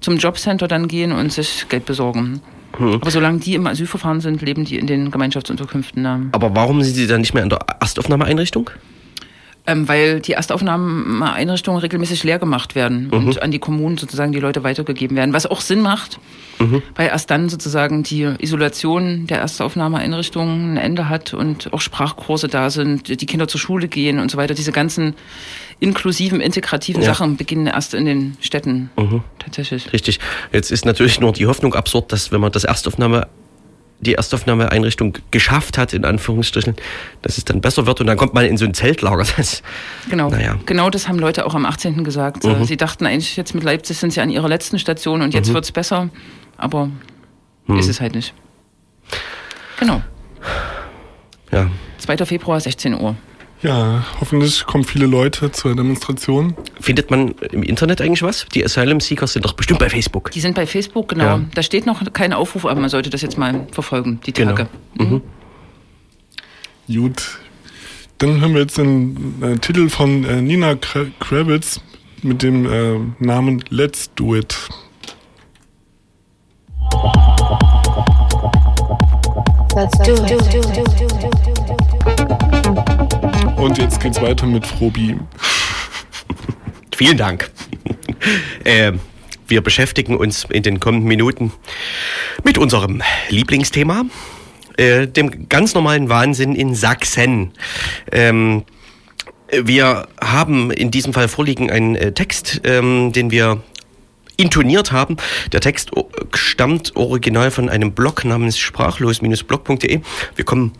[0.00, 2.42] zum Jobcenter dann gehen und sich Geld besorgen.
[2.78, 2.94] Hm.
[2.94, 6.30] Aber solange die im Asylverfahren sind, leben die in den Gemeinschaftsunterkünften.
[6.32, 8.70] Aber warum sind sie dann nicht mehr in der Erstaufnahmeeinrichtung?
[9.68, 13.12] ähm, weil die Erstaufnahmeeinrichtungen regelmäßig leer gemacht werden mhm.
[13.12, 15.34] und an die Kommunen sozusagen die Leute weitergegeben werden.
[15.34, 16.18] Was auch Sinn macht,
[16.58, 16.82] mhm.
[16.96, 22.70] weil erst dann sozusagen die Isolation der Erstaufnahmeeinrichtungen ein Ende hat und auch Sprachkurse da
[22.70, 24.54] sind, die Kinder zur Schule gehen und so weiter.
[24.54, 25.14] Diese ganzen
[25.80, 27.08] inklusiven, integrativen ja.
[27.08, 29.22] Sachen beginnen erst in den Städten mhm.
[29.38, 29.92] tatsächlich.
[29.92, 30.18] Richtig.
[30.52, 33.28] Jetzt ist natürlich nur die Hoffnung absurd, dass wenn man das Erstaufnahme
[34.00, 36.76] die Erstaufnahmeeinrichtung geschafft hat, in Anführungsstrichen,
[37.22, 39.24] dass es dann besser wird und dann kommt man in so ein Zeltlager.
[39.36, 39.62] Das,
[40.08, 40.56] genau, naja.
[40.66, 42.04] genau das haben Leute auch am 18.
[42.04, 42.44] gesagt.
[42.44, 42.64] Mhm.
[42.64, 45.54] Sie dachten eigentlich, jetzt mit Leipzig sind sie an ihrer letzten Station und jetzt mhm.
[45.54, 46.10] wird es besser,
[46.56, 46.90] aber
[47.66, 47.78] mhm.
[47.78, 48.34] ist es halt nicht.
[49.78, 50.02] Genau.
[51.52, 51.68] Ja.
[51.98, 52.24] 2.
[52.26, 53.16] Februar, 16 Uhr.
[53.60, 56.54] Ja, hoffentlich kommen viele Leute zur Demonstration.
[56.80, 58.46] Findet man im Internet eigentlich was?
[58.54, 60.30] Die Asylum Seekers sind doch bestimmt bei Facebook.
[60.30, 61.24] Die sind bei Facebook, genau.
[61.24, 61.40] Ja.
[61.54, 64.52] Da steht noch kein Aufruf, aber man sollte das jetzt mal verfolgen, die genau.
[64.52, 64.68] Tage.
[64.96, 65.10] Genau.
[65.10, 65.22] Mhm.
[66.94, 67.38] Gut.
[68.18, 71.80] Dann hören wir jetzt den äh, Titel von äh, Nina Kravitz
[72.22, 74.56] mit dem äh, Namen Let's Do It.
[79.74, 81.37] Let's do it.
[83.58, 85.16] Und jetzt geht's weiter mit Frobi.
[86.94, 87.50] Vielen Dank.
[88.64, 88.92] äh,
[89.48, 91.52] wir beschäftigen uns in den kommenden Minuten
[92.44, 94.04] mit unserem Lieblingsthema,
[94.76, 97.50] äh, dem ganz normalen Wahnsinn in Sachsen.
[98.12, 98.62] Ähm,
[99.50, 103.60] wir haben in diesem Fall vorliegen einen äh, Text, ähm, den wir
[104.36, 105.16] intoniert haben.
[105.50, 105.90] Der Text
[106.32, 110.00] stammt original von einem Blog namens sprachlos-blog.de.
[110.36, 110.74] Wir kommen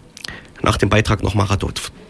[0.63, 1.49] nach dem Beitrag nochmal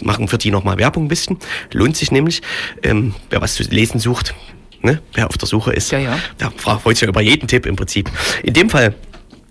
[0.02, 1.38] machen für die nochmal Werbung ein bisschen.
[1.72, 2.42] Lohnt sich nämlich.
[2.82, 4.34] Ähm, wer was zu lesen sucht,
[4.82, 5.00] ne?
[5.14, 6.18] wer auf der Suche ist, ja, ja.
[6.40, 8.10] der freut sich über jeden Tipp im Prinzip.
[8.42, 8.94] In dem Fall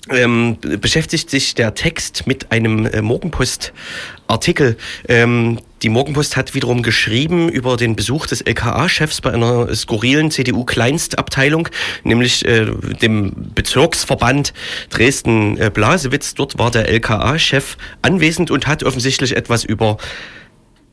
[0.09, 4.77] ähm, beschäftigt sich der Text mit einem äh, Morgenpost-Artikel.
[5.07, 11.69] Ähm, die Morgenpost hat wiederum geschrieben über den Besuch des LKA-Chefs bei einer skurrilen CDU-Kleinstabteilung,
[12.03, 12.65] nämlich äh,
[13.01, 14.53] dem Bezirksverband
[14.89, 16.33] Dresden-Blasewitz.
[16.33, 19.97] Dort war der LKA-Chef anwesend und hat offensichtlich etwas über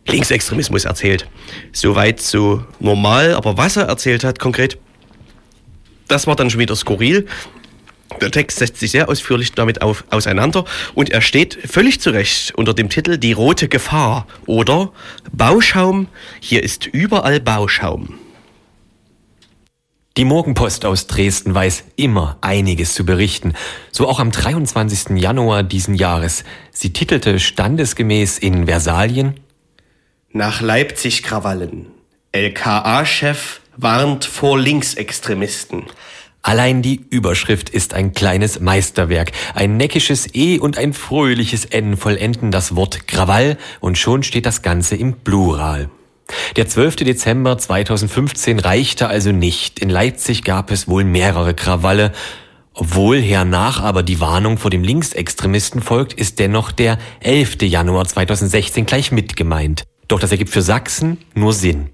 [0.07, 1.27] Linksextremismus erzählt.
[1.73, 4.79] Soweit so normal, aber was er erzählt hat konkret,
[6.09, 7.27] das war dann schon wieder skurril.
[8.21, 10.65] Der Text setzt sich sehr ausführlich damit auf, auseinander
[10.95, 14.93] und er steht völlig zu Recht unter dem Titel Die rote Gefahr oder
[15.33, 16.09] Bauschaum,
[16.41, 18.19] hier ist überall Bauschaum.
[20.17, 23.55] Die Morgenpost aus Dresden weiß immer einiges zu berichten,
[23.91, 25.19] so auch am 23.
[25.19, 26.45] Januar diesen Jahres.
[26.71, 29.41] Sie titelte standesgemäß in Versalien
[30.31, 31.87] Nach Leipzig Krawallen.
[32.31, 35.87] LKA-Chef warnt vor Linksextremisten.
[36.45, 39.33] Allein die Überschrift ist ein kleines Meisterwerk.
[39.55, 44.61] Ein neckisches E und ein fröhliches N vollenden das Wort Krawall und schon steht das
[44.61, 45.89] Ganze im Plural.
[46.57, 46.97] Der 12.
[46.97, 49.79] Dezember 2015 reichte also nicht.
[49.79, 52.13] In Leipzig gab es wohl mehrere Krawalle.
[52.75, 57.63] Obwohl hernach aber die Warnung vor dem Linksextremisten folgt, ist dennoch der 11.
[57.63, 59.85] Januar 2016 gleich mitgemeint.
[60.09, 61.89] Doch das ergibt für Sachsen nur Sinn.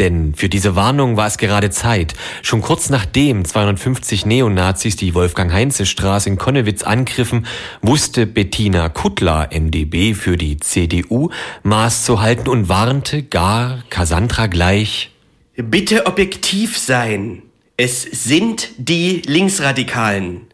[0.00, 2.14] Denn für diese Warnung war es gerade Zeit.
[2.42, 7.46] Schon kurz nachdem 250 Neonazis die Wolfgang-Heinze-Straße in Konnewitz angriffen,
[7.80, 11.30] wusste Bettina Kuttler, MdB für die CDU,
[11.62, 15.10] Maß zu halten und warnte gar Cassandra gleich.
[15.56, 17.42] Bitte objektiv sein.
[17.76, 20.48] Es sind die Linksradikalen.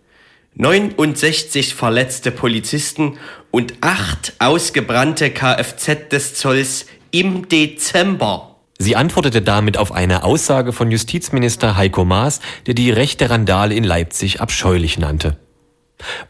[0.56, 3.16] 69 verletzte Polizisten
[3.50, 8.49] und acht ausgebrannte Kfz des Zolls im Dezember.
[8.82, 13.84] Sie antwortete damit auf eine Aussage von Justizminister Heiko Maas, der die rechte Randale in
[13.84, 15.36] Leipzig abscheulich nannte.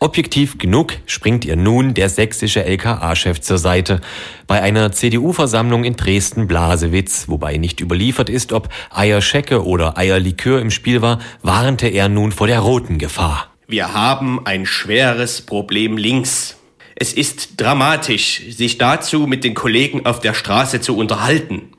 [0.01, 4.01] Objektiv genug springt ihr nun der sächsische LKA-Chef zur Seite.
[4.49, 11.03] Bei einer CDU-Versammlung in Dresden-Blasewitz, wobei nicht überliefert ist, ob Eierschecke oder Eierlikör im Spiel
[11.03, 13.47] war, warnte er nun vor der roten Gefahr.
[13.69, 16.57] Wir haben ein schweres Problem links.
[16.97, 21.71] Es ist dramatisch, sich dazu mit den Kollegen auf der Straße zu unterhalten.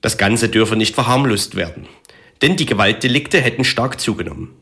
[0.00, 1.86] Das Ganze dürfe nicht verharmlost werden,
[2.42, 4.54] denn die Gewaltdelikte hätten stark zugenommen.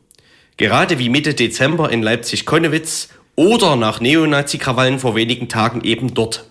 [0.57, 6.51] Gerade wie Mitte Dezember in Leipzig-Konnewitz oder nach Neonazi-Krawallen vor wenigen Tagen eben dort.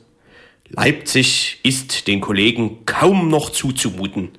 [0.70, 4.30] Leipzig ist den Kollegen kaum noch zuzumuten,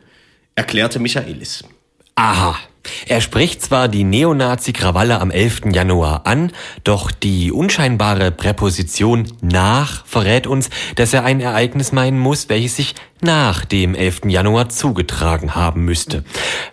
[0.55, 1.65] erklärte Michaelis.
[2.19, 2.57] Aha.
[3.07, 5.73] Er spricht zwar die Neonazi-Krawalle am 11.
[5.73, 6.51] Januar an,
[6.83, 12.97] doch die unscheinbare Präposition nach verrät uns, dass er ein Ereignis meinen muss, welches sich
[13.21, 14.23] nach dem 11.
[14.27, 16.25] Januar zugetragen haben müsste.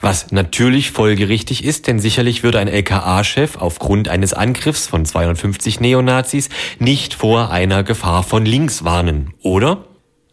[0.01, 6.49] Was natürlich folgerichtig ist, denn sicherlich würde ein LKA-Chef aufgrund eines Angriffs von 250 Neonazis
[6.79, 9.85] nicht vor einer Gefahr von links warnen, oder?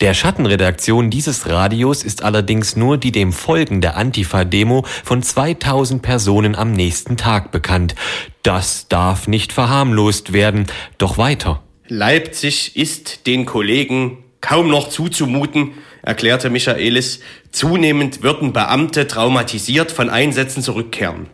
[0.03, 6.72] Der Schattenredaktion dieses Radios ist allerdings nur die dem folgende Antifa-Demo von 2000 Personen am
[6.72, 7.94] nächsten Tag bekannt.
[8.42, 10.66] Das darf nicht verharmlost werden.
[10.98, 11.62] Doch weiter.
[11.86, 17.20] Leipzig ist den Kollegen kaum noch zuzumuten, erklärte Michaelis.
[17.53, 21.28] Zunehmend würden Beamte traumatisiert von Einsätzen zurückkehren.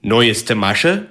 [0.00, 1.08] Neueste Masche.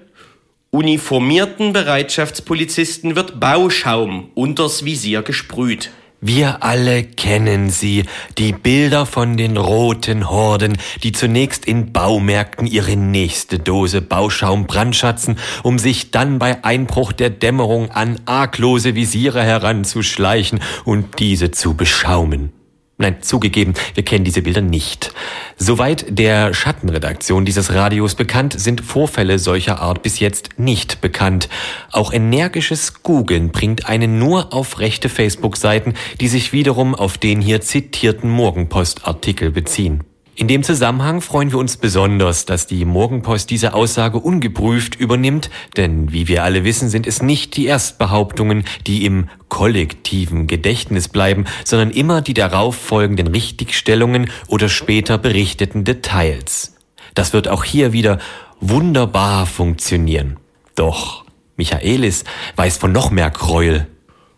[0.72, 5.92] Uniformierten Bereitschaftspolizisten wird Bauschaum unters Visier gesprüht.
[6.22, 8.06] Wir alle kennen sie,
[8.38, 15.38] die Bilder von den roten Horden, die zunächst in Baumärkten ihre nächste Dose Bauschaum brandschatzen,
[15.62, 22.54] um sich dann bei Einbruch der Dämmerung an arglose Visiere heranzuschleichen und diese zu beschaumen.
[22.98, 25.14] Nein, zugegeben, wir kennen diese Bilder nicht.
[25.58, 31.50] Soweit der Schattenredaktion dieses Radios bekannt, sind Vorfälle solcher Art bis jetzt nicht bekannt.
[31.92, 37.60] Auch energisches Googeln bringt einen nur auf rechte Facebook-Seiten, die sich wiederum auf den hier
[37.60, 40.06] zitierten Morgenpost-Artikel beziehen.
[40.38, 46.12] In dem Zusammenhang freuen wir uns besonders, dass die Morgenpost diese Aussage ungeprüft übernimmt, denn
[46.12, 51.90] wie wir alle wissen, sind es nicht die Erstbehauptungen, die im kollektiven Gedächtnis bleiben, sondern
[51.90, 56.76] immer die darauf folgenden Richtigstellungen oder später berichteten Details.
[57.14, 58.20] Das wird auch hier wieder
[58.60, 60.36] wunderbar funktionieren.
[60.76, 61.24] Doch
[61.56, 62.26] Michaelis
[62.58, 63.88] weiß von noch mehr Gräuel.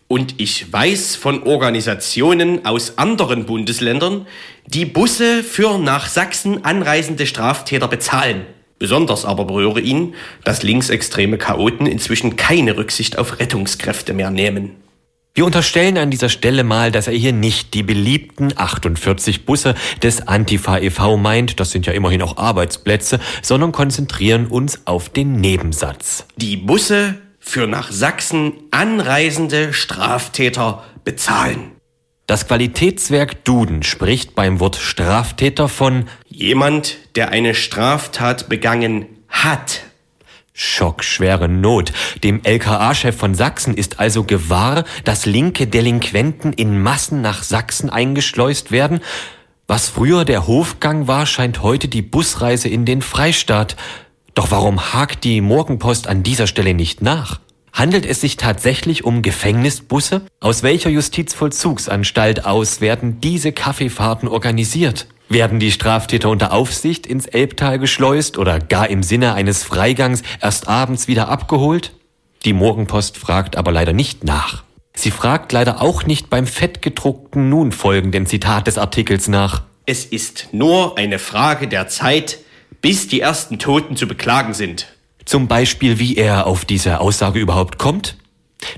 [0.07, 4.25] Und ich weiß von Organisationen aus anderen Bundesländern,
[4.65, 8.45] die Busse für nach Sachsen anreisende Straftäter bezahlen.
[8.79, 14.75] Besonders aber berühre ihn, dass linksextreme Chaoten inzwischen keine Rücksicht auf Rettungskräfte mehr nehmen.
[15.33, 20.27] Wir unterstellen an dieser Stelle mal, dass er hier nicht die beliebten 48 Busse des
[20.27, 21.17] Antifa e.V.
[21.17, 26.25] meint, das sind ja immerhin auch Arbeitsplätze, sondern konzentrieren uns auf den Nebensatz.
[26.37, 31.71] Die Busse für nach Sachsen anreisende Straftäter bezahlen.
[32.27, 39.83] Das Qualitätswerk Duden spricht beim Wort Straftäter von jemand, der eine Straftat begangen hat.
[40.53, 41.93] Schockschwere Not.
[42.23, 48.71] Dem LKA-Chef von Sachsen ist also gewahr, dass linke Delinquenten in Massen nach Sachsen eingeschleust
[48.71, 48.99] werden.
[49.67, 53.77] Was früher der Hofgang war, scheint heute die Busreise in den Freistaat.
[54.37, 57.39] Doch warum hakt die Morgenpost an dieser Stelle nicht nach?
[57.73, 60.27] Handelt es sich tatsächlich um Gefängnisbusse?
[60.39, 65.07] Aus welcher Justizvollzugsanstalt aus werden diese Kaffeefahrten organisiert?
[65.27, 70.67] Werden die Straftäter unter Aufsicht ins Elbtal geschleust oder gar im Sinne eines Freigangs erst
[70.67, 71.93] abends wieder abgeholt?
[72.45, 74.63] Die Morgenpost fragt aber leider nicht nach.
[74.95, 79.63] Sie fragt leider auch nicht beim fettgedruckten nun folgenden Zitat des Artikels nach.
[79.87, 82.37] Es ist nur eine Frage der Zeit,
[82.81, 84.87] bis die ersten Toten zu beklagen sind.
[85.25, 88.15] Zum Beispiel, wie er auf diese Aussage überhaupt kommt?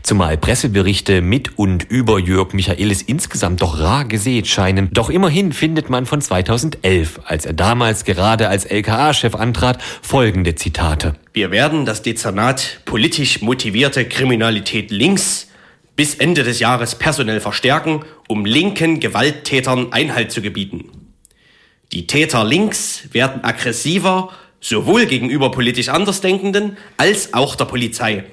[0.03, 4.89] Zumal Presseberichte mit und über Jörg Michaelis insgesamt doch rar gesät scheinen.
[4.91, 11.15] Doch immerhin findet man von 2011, als er damals gerade als LKA-Chef antrat, folgende Zitate.
[11.33, 15.47] Wir werden das Dezernat politisch motivierte Kriminalität links
[15.95, 20.98] bis Ende des Jahres personell verstärken, um linken Gewalttätern Einhalt zu gebieten.
[21.91, 24.31] Die Täter links werden aggressiver,
[24.61, 28.25] sowohl gegenüber politisch Andersdenkenden als auch der Polizei.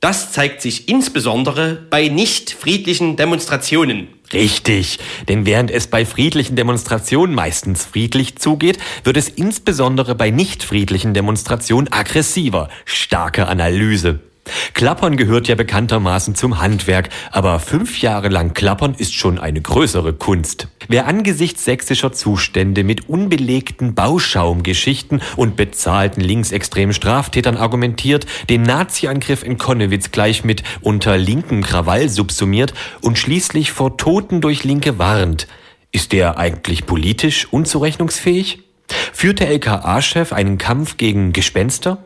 [0.00, 4.08] Das zeigt sich insbesondere bei nicht friedlichen Demonstrationen.
[4.32, 10.62] Richtig, denn während es bei friedlichen Demonstrationen meistens friedlich zugeht, wird es insbesondere bei nicht
[10.62, 12.68] friedlichen Demonstrationen aggressiver.
[12.84, 14.20] Starke Analyse.
[14.74, 20.12] Klappern gehört ja bekanntermaßen zum Handwerk, aber fünf Jahre lang Klappern ist schon eine größere
[20.12, 20.68] Kunst.
[20.88, 29.58] Wer angesichts sächsischer Zustände mit unbelegten Bauschaumgeschichten und bezahlten linksextremen Straftätern argumentiert, den Nazi-Angriff in
[29.58, 35.46] Konnewitz gleich mit unter linken Krawall subsumiert und schließlich vor Toten durch Linke warnt,
[35.92, 38.60] ist der eigentlich politisch unzurechnungsfähig?
[39.12, 41.98] Führt der LKA-Chef einen Kampf gegen Gespenster?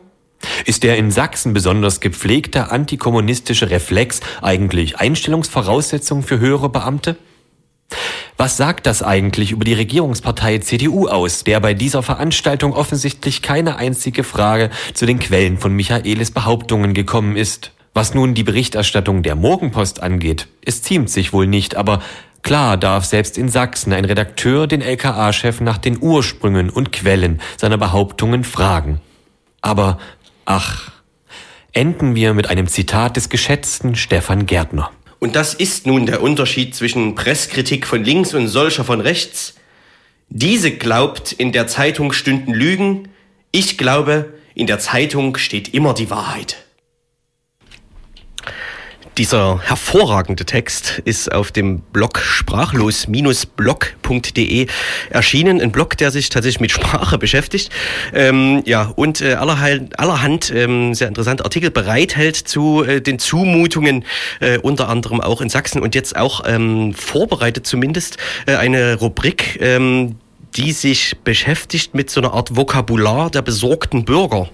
[0.65, 7.15] Ist der in Sachsen besonders gepflegte antikommunistische Reflex eigentlich Einstellungsvoraussetzung für höhere Beamte?
[8.37, 13.75] Was sagt das eigentlich über die Regierungspartei CDU aus, der bei dieser Veranstaltung offensichtlich keine
[13.77, 17.71] einzige Frage zu den Quellen von Michaelis Behauptungen gekommen ist?
[17.93, 22.01] Was nun die Berichterstattung der Morgenpost angeht, es ziemt sich wohl nicht, aber
[22.41, 27.77] klar darf selbst in Sachsen ein Redakteur den LKA-Chef nach den Ursprüngen und Quellen seiner
[27.77, 28.99] Behauptungen fragen.
[29.61, 29.99] Aber
[30.45, 30.91] Ach,
[31.71, 34.91] enden wir mit einem Zitat des geschätzten Stefan Gärtner.
[35.19, 39.55] Und das ist nun der Unterschied zwischen Presskritik von links und solcher von rechts.
[40.29, 43.09] Diese glaubt, in der Zeitung stünden Lügen.
[43.51, 46.62] Ich glaube, in der Zeitung steht immer die Wahrheit.
[49.17, 54.65] Dieser hervorragende Text ist auf dem Blog sprachlos-blog.de
[55.11, 55.61] erschienen.
[55.61, 57.69] Ein Blog, der sich tatsächlich mit Sprache beschäftigt.
[58.11, 64.03] Ähm, ja, und äh, allerhand, allerhand ähm, sehr interessante Artikel bereithält zu äh, den Zumutungen,
[64.39, 69.59] äh, unter anderem auch in Sachsen und jetzt auch ähm, vorbereitet zumindest äh, eine Rubrik,
[69.61, 70.15] ähm,
[70.55, 74.49] die sich beschäftigt mit so einer Art Vokabular der besorgten Bürger.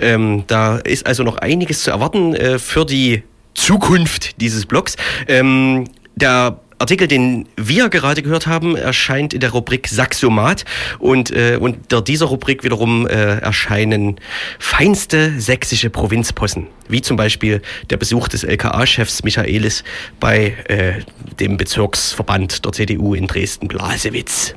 [0.00, 3.22] Ähm, da ist also noch einiges zu erwarten äh, für die
[3.58, 4.96] Zukunft dieses Blogs.
[5.26, 5.84] Ähm,
[6.14, 10.64] der Artikel, den wir gerade gehört haben, erscheint in der Rubrik Saxomat
[11.00, 14.20] und äh, unter dieser Rubrik wiederum äh, erscheinen
[14.60, 19.82] feinste sächsische Provinzpossen, wie zum Beispiel der Besuch des LKA-Chefs Michaelis
[20.20, 21.02] bei äh,
[21.40, 24.54] dem Bezirksverband der CDU in Dresden-Blasewitz.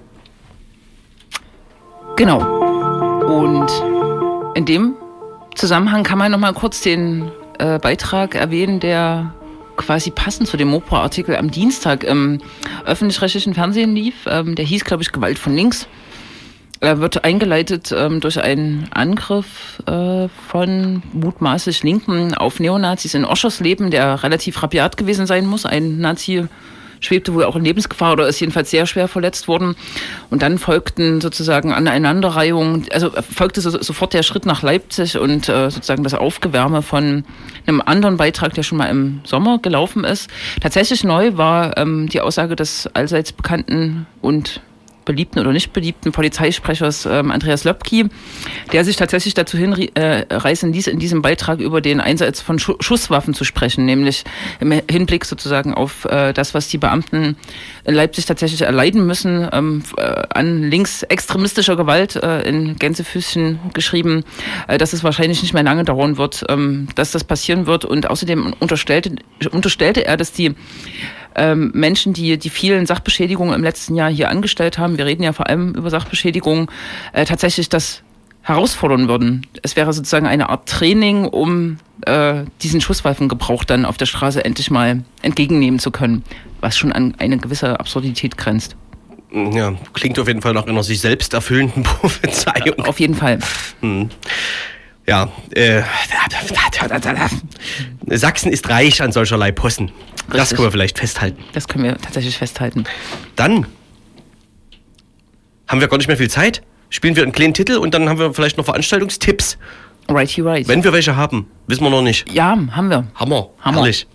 [2.17, 2.39] Genau.
[3.25, 3.71] Und
[4.55, 4.93] in dem
[5.55, 7.31] Zusammenhang kann man noch mal kurz den
[7.61, 9.33] äh, Beitrag erwähnen, der
[9.77, 12.41] quasi passend zu dem Mopo-Artikel am Dienstag im
[12.85, 14.25] öffentlich-rechtlichen Fernsehen lief.
[14.27, 15.87] Ähm, der hieß, glaube ich, Gewalt von links.
[16.79, 23.91] Er wird eingeleitet ähm, durch einen Angriff äh, von mutmaßlich Linken auf Neonazis in Oschersleben,
[23.91, 25.67] der relativ rabiat gewesen sein muss.
[25.67, 26.47] Ein Nazi
[27.01, 29.75] schwebte wohl auch in Lebensgefahr oder ist jedenfalls sehr schwer verletzt worden.
[30.29, 35.69] Und dann folgten sozusagen Aneinanderreihungen, also folgte so, sofort der Schritt nach Leipzig und äh,
[35.69, 37.25] sozusagen das Aufgewärme von
[37.67, 40.29] einem anderen Beitrag, der schon mal im Sommer gelaufen ist.
[40.61, 44.61] Tatsächlich neu war ähm, die Aussage des allseits bekannten und
[45.05, 48.07] beliebten oder nicht beliebten Polizeisprechers ähm, Andreas Löpki,
[48.71, 52.75] der sich tatsächlich dazu hinreißen äh, ließ, in diesem Beitrag über den Einsatz von Schu
[52.79, 54.23] Schusswaffen zu sprechen, nämlich
[54.59, 57.35] im Hinblick sozusagen auf äh, das, was die Beamten
[57.83, 64.23] in Leipzig tatsächlich erleiden müssen, ähm, äh, an linksextremistischer Gewalt äh, in Gänsefüßchen geschrieben,
[64.67, 67.85] äh, dass es wahrscheinlich nicht mehr lange dauern wird, ähm, dass das passieren wird.
[67.85, 69.15] Und außerdem unterstellte,
[69.51, 70.55] unterstellte er, dass die
[71.35, 75.33] ähm, Menschen, die die vielen Sachbeschädigungen im letzten Jahr hier angestellt haben, wir reden ja
[75.33, 76.67] vor allem über Sachbeschädigungen,
[77.13, 78.03] äh, tatsächlich das
[78.43, 79.45] herausfordern würden.
[79.61, 84.71] Es wäre sozusagen eine Art Training, um äh, diesen Schusswaffengebrauch dann auf der Straße endlich
[84.71, 86.23] mal entgegennehmen zu können,
[86.61, 88.75] was schon an eine gewisse Absurdität grenzt.
[89.33, 92.79] Ja, klingt auf jeden Fall nach einer sich selbst erfüllenden Prophezeiung.
[92.85, 93.39] Auf jeden Fall.
[93.81, 94.09] Hm.
[95.07, 95.81] Ja, äh,
[98.07, 99.85] Sachsen ist reich an solcherlei Possen.
[99.87, 100.37] Richtig.
[100.37, 101.43] Das können wir vielleicht festhalten.
[101.53, 102.83] Das können wir tatsächlich festhalten.
[103.35, 103.65] Dann
[105.67, 106.61] haben wir gar nicht mehr viel Zeit.
[106.89, 109.57] Spielen wir einen kleinen Titel und dann haben wir vielleicht noch Veranstaltungstipps.
[110.09, 110.67] Righty right.
[110.67, 112.29] Wenn wir welche haben, wissen wir noch nicht.
[112.31, 113.07] Ja, haben wir.
[113.15, 113.49] Hammer.
[113.61, 113.77] Hammer.
[113.77, 114.07] Herrlich.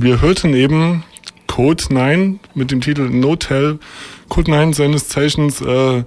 [0.00, 1.02] Wir hörten eben
[1.48, 3.80] Code 9 mit dem Titel No Tell.
[4.28, 6.04] Code 9 seines Zeichens äh,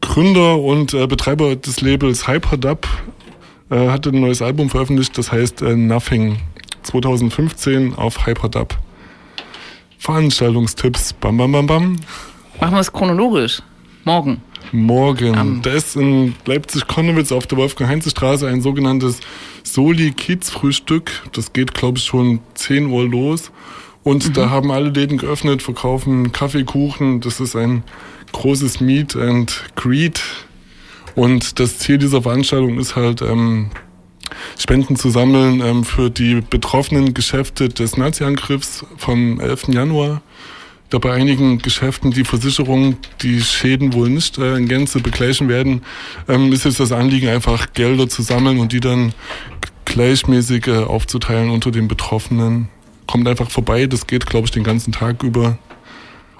[0.00, 2.88] Gründer und äh, Betreiber des Labels Hyperdub
[3.70, 6.38] äh, hatte ein neues Album veröffentlicht, das heißt äh, Nothing
[6.82, 8.76] 2015 auf Hyperdub.
[9.98, 11.96] Veranstaltungstipps, bam bam bam bam.
[12.60, 13.62] Machen wir es chronologisch.
[14.02, 14.42] Morgen.
[14.74, 15.38] Morgen.
[15.38, 15.62] Um.
[15.62, 19.20] Da ist in Leipzig-Konnewitz auf der Wolfgang-Heinze-Straße ein sogenanntes
[19.62, 21.10] Soli-Kiez-Frühstück.
[21.32, 23.52] Das geht, glaube ich, schon 10 Uhr los.
[24.02, 24.32] Und mhm.
[24.32, 27.20] da haben alle Läden geöffnet, verkaufen Kaffee, Kuchen.
[27.20, 27.84] Das ist ein
[28.32, 30.20] großes Meet and Greet.
[31.14, 33.70] Und das Ziel dieser Veranstaltung ist halt, ähm,
[34.58, 39.68] Spenden zu sammeln ähm, für die betroffenen Geschäfte des Nazi-Angriffs vom 11.
[39.68, 40.22] Januar
[40.94, 45.82] da bei einigen Geschäften die Versicherung die Schäden wohl nicht äh, in Gänze begleichen werden,
[46.28, 49.12] ähm, ist jetzt das Anliegen einfach Gelder zu sammeln und die dann
[49.86, 52.68] gleichmäßig äh, aufzuteilen unter den Betroffenen.
[53.08, 55.58] Kommt einfach vorbei, das geht, glaube ich, den ganzen Tag über.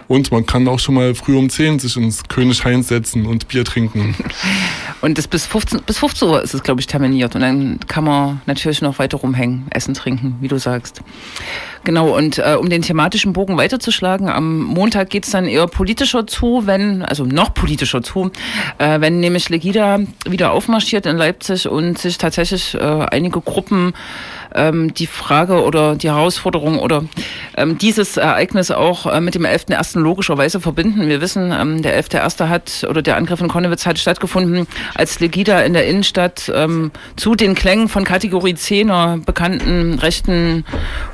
[0.07, 3.48] Und man kann auch schon mal früh um 10 sich ins König Heinz setzen und
[3.48, 4.14] Bier trinken.
[5.00, 7.34] Und das bis 15, bis 15 Uhr ist es, glaube ich, terminiert.
[7.34, 11.02] Und dann kann man natürlich noch weiter rumhängen, essen, trinken, wie du sagst.
[11.85, 16.62] Genau, und äh, um den thematischen Bogen weiterzuschlagen, am Montag geht's dann eher politischer zu,
[16.66, 18.30] wenn, also noch politischer zu,
[18.78, 23.93] äh, wenn nämlich Legida wieder aufmarschiert in Leipzig und sich tatsächlich äh, einige Gruppen
[24.55, 27.05] ähm, die Frage oder die Herausforderung oder
[27.57, 29.98] ähm, dieses Ereignis auch äh, mit dem 11.1.
[29.98, 31.09] logischerweise verbinden.
[31.09, 32.48] Wir wissen, ähm, der 11.1.
[32.48, 37.34] hat oder der Angriff in Konnewitz hat stattgefunden, als Legida in der Innenstadt ähm, zu
[37.34, 40.64] den Klängen von Kategorie 10 er bekannten rechten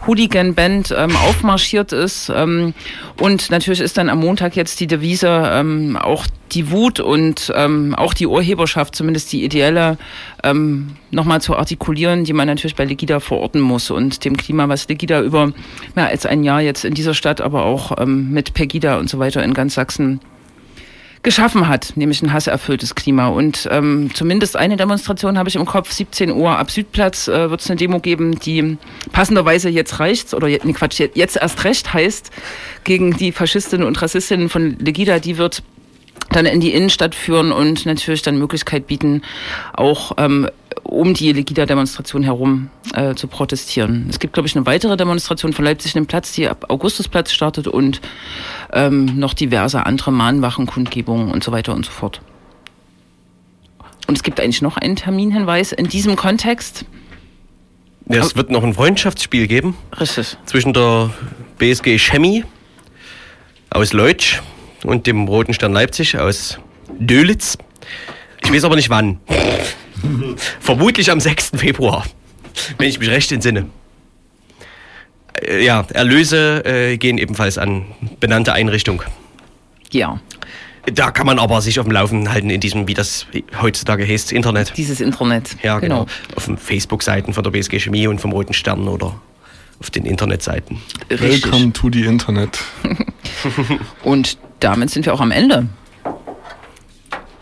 [0.07, 2.30] Hooligan-Band ähm, aufmarschiert ist.
[2.34, 2.74] Ähm,
[3.20, 7.94] und natürlich ist dann am Montag jetzt die Devise ähm, auch die Wut und ähm,
[7.94, 9.98] auch die Urheberschaft, zumindest die ideelle,
[10.42, 14.88] ähm, nochmal zu artikulieren, die man natürlich bei Legida verorten muss und dem Klima, was
[14.88, 15.53] Legida über
[15.94, 19.18] mehr als ein Jahr jetzt in dieser Stadt, aber auch ähm, mit Pegida und so
[19.18, 20.20] weiter in ganz Sachsen
[21.22, 23.28] geschaffen hat, nämlich ein hasserfülltes Klima.
[23.28, 27.61] Und ähm, zumindest eine Demonstration habe ich im Kopf, 17 Uhr ab Südplatz äh, wird
[27.61, 28.78] es eine Demo geben, die
[29.12, 32.30] passenderweise jetzt reicht, oder nee, Quatsch, jetzt erst recht heißt,
[32.84, 35.62] gegen die Faschistinnen und Rassistinnen von Legida, die wird
[36.31, 39.22] dann in die Innenstadt führen und natürlich dann Möglichkeit bieten,
[39.72, 40.49] auch ähm,
[40.85, 44.07] um die Legida-Demonstration herum äh, zu protestieren.
[44.09, 47.68] Es gibt, glaube ich, eine weitere Demonstration von Leipzig im Platz, die ab Augustusplatz startet
[47.68, 48.01] und
[48.72, 52.20] ähm, noch diverse andere Mahnwachen, Kundgebungen und so weiter und so fort.
[54.07, 56.85] Und es gibt eigentlich noch einen Terminhinweis in diesem Kontext.
[58.09, 59.76] Ja, es wird noch ein Freundschaftsspiel geben.
[60.01, 60.37] Richtig.
[60.47, 61.11] Zwischen der
[61.59, 62.45] BSG Chemie
[63.70, 64.41] aus Leutsch
[64.85, 66.59] und dem Roten Stern Leipzig aus
[66.99, 67.59] Dölitz.
[68.45, 69.20] Ich weiß aber nicht wann.
[70.61, 71.53] Vermutlich am 6.
[71.57, 72.07] Februar,
[72.78, 73.66] wenn ich mich recht entsinne.
[75.35, 77.85] Äh, ja, Erlöse äh, gehen ebenfalls an
[78.18, 79.03] benannte Einrichtung.
[79.93, 80.20] Ja.
[80.87, 83.26] Da kann man aber sich auf dem Laufenden halten in diesem, wie das
[83.61, 84.72] heutzutage heißt, Internet.
[84.76, 85.57] Dieses Internet.
[85.62, 86.05] Ja, genau.
[86.05, 86.37] genau.
[86.37, 89.20] Auf den Facebook-Seiten von der BSG Chemie und vom Roten Stern oder
[89.81, 90.81] auf den Internetseiten.
[91.11, 91.45] Richtig.
[91.45, 92.59] Welcome to the Internet.
[94.05, 95.66] und damit sind wir auch am Ende.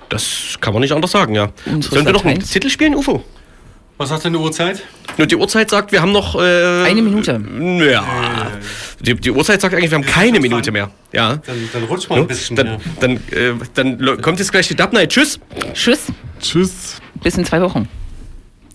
[0.08, 1.50] Das kann man nicht anders sagen, ja.
[1.66, 3.22] Unsere Sollen wir noch einen Titel spielen, UFO?
[3.98, 4.84] Was sagt denn die Uhrzeit?
[5.16, 6.36] Nur die Uhrzeit sagt, wir haben noch.
[6.36, 7.40] Äh, eine Minute.
[7.90, 8.52] Ja.
[9.00, 10.90] Die, die, Uhrzeit sagt eigentlich, wir haben ja, keine Minute mehr.
[11.12, 11.36] Ja.
[11.44, 12.54] Dann, dann rutscht mal ein bisschen.
[12.54, 12.78] Dann, ja.
[13.00, 15.10] dann, äh, dann kommt jetzt gleich die Dub Night.
[15.10, 15.40] Tschüss.
[15.74, 16.06] Tschüss.
[16.40, 17.00] Tschüss.
[17.24, 17.88] Bis in zwei Wochen.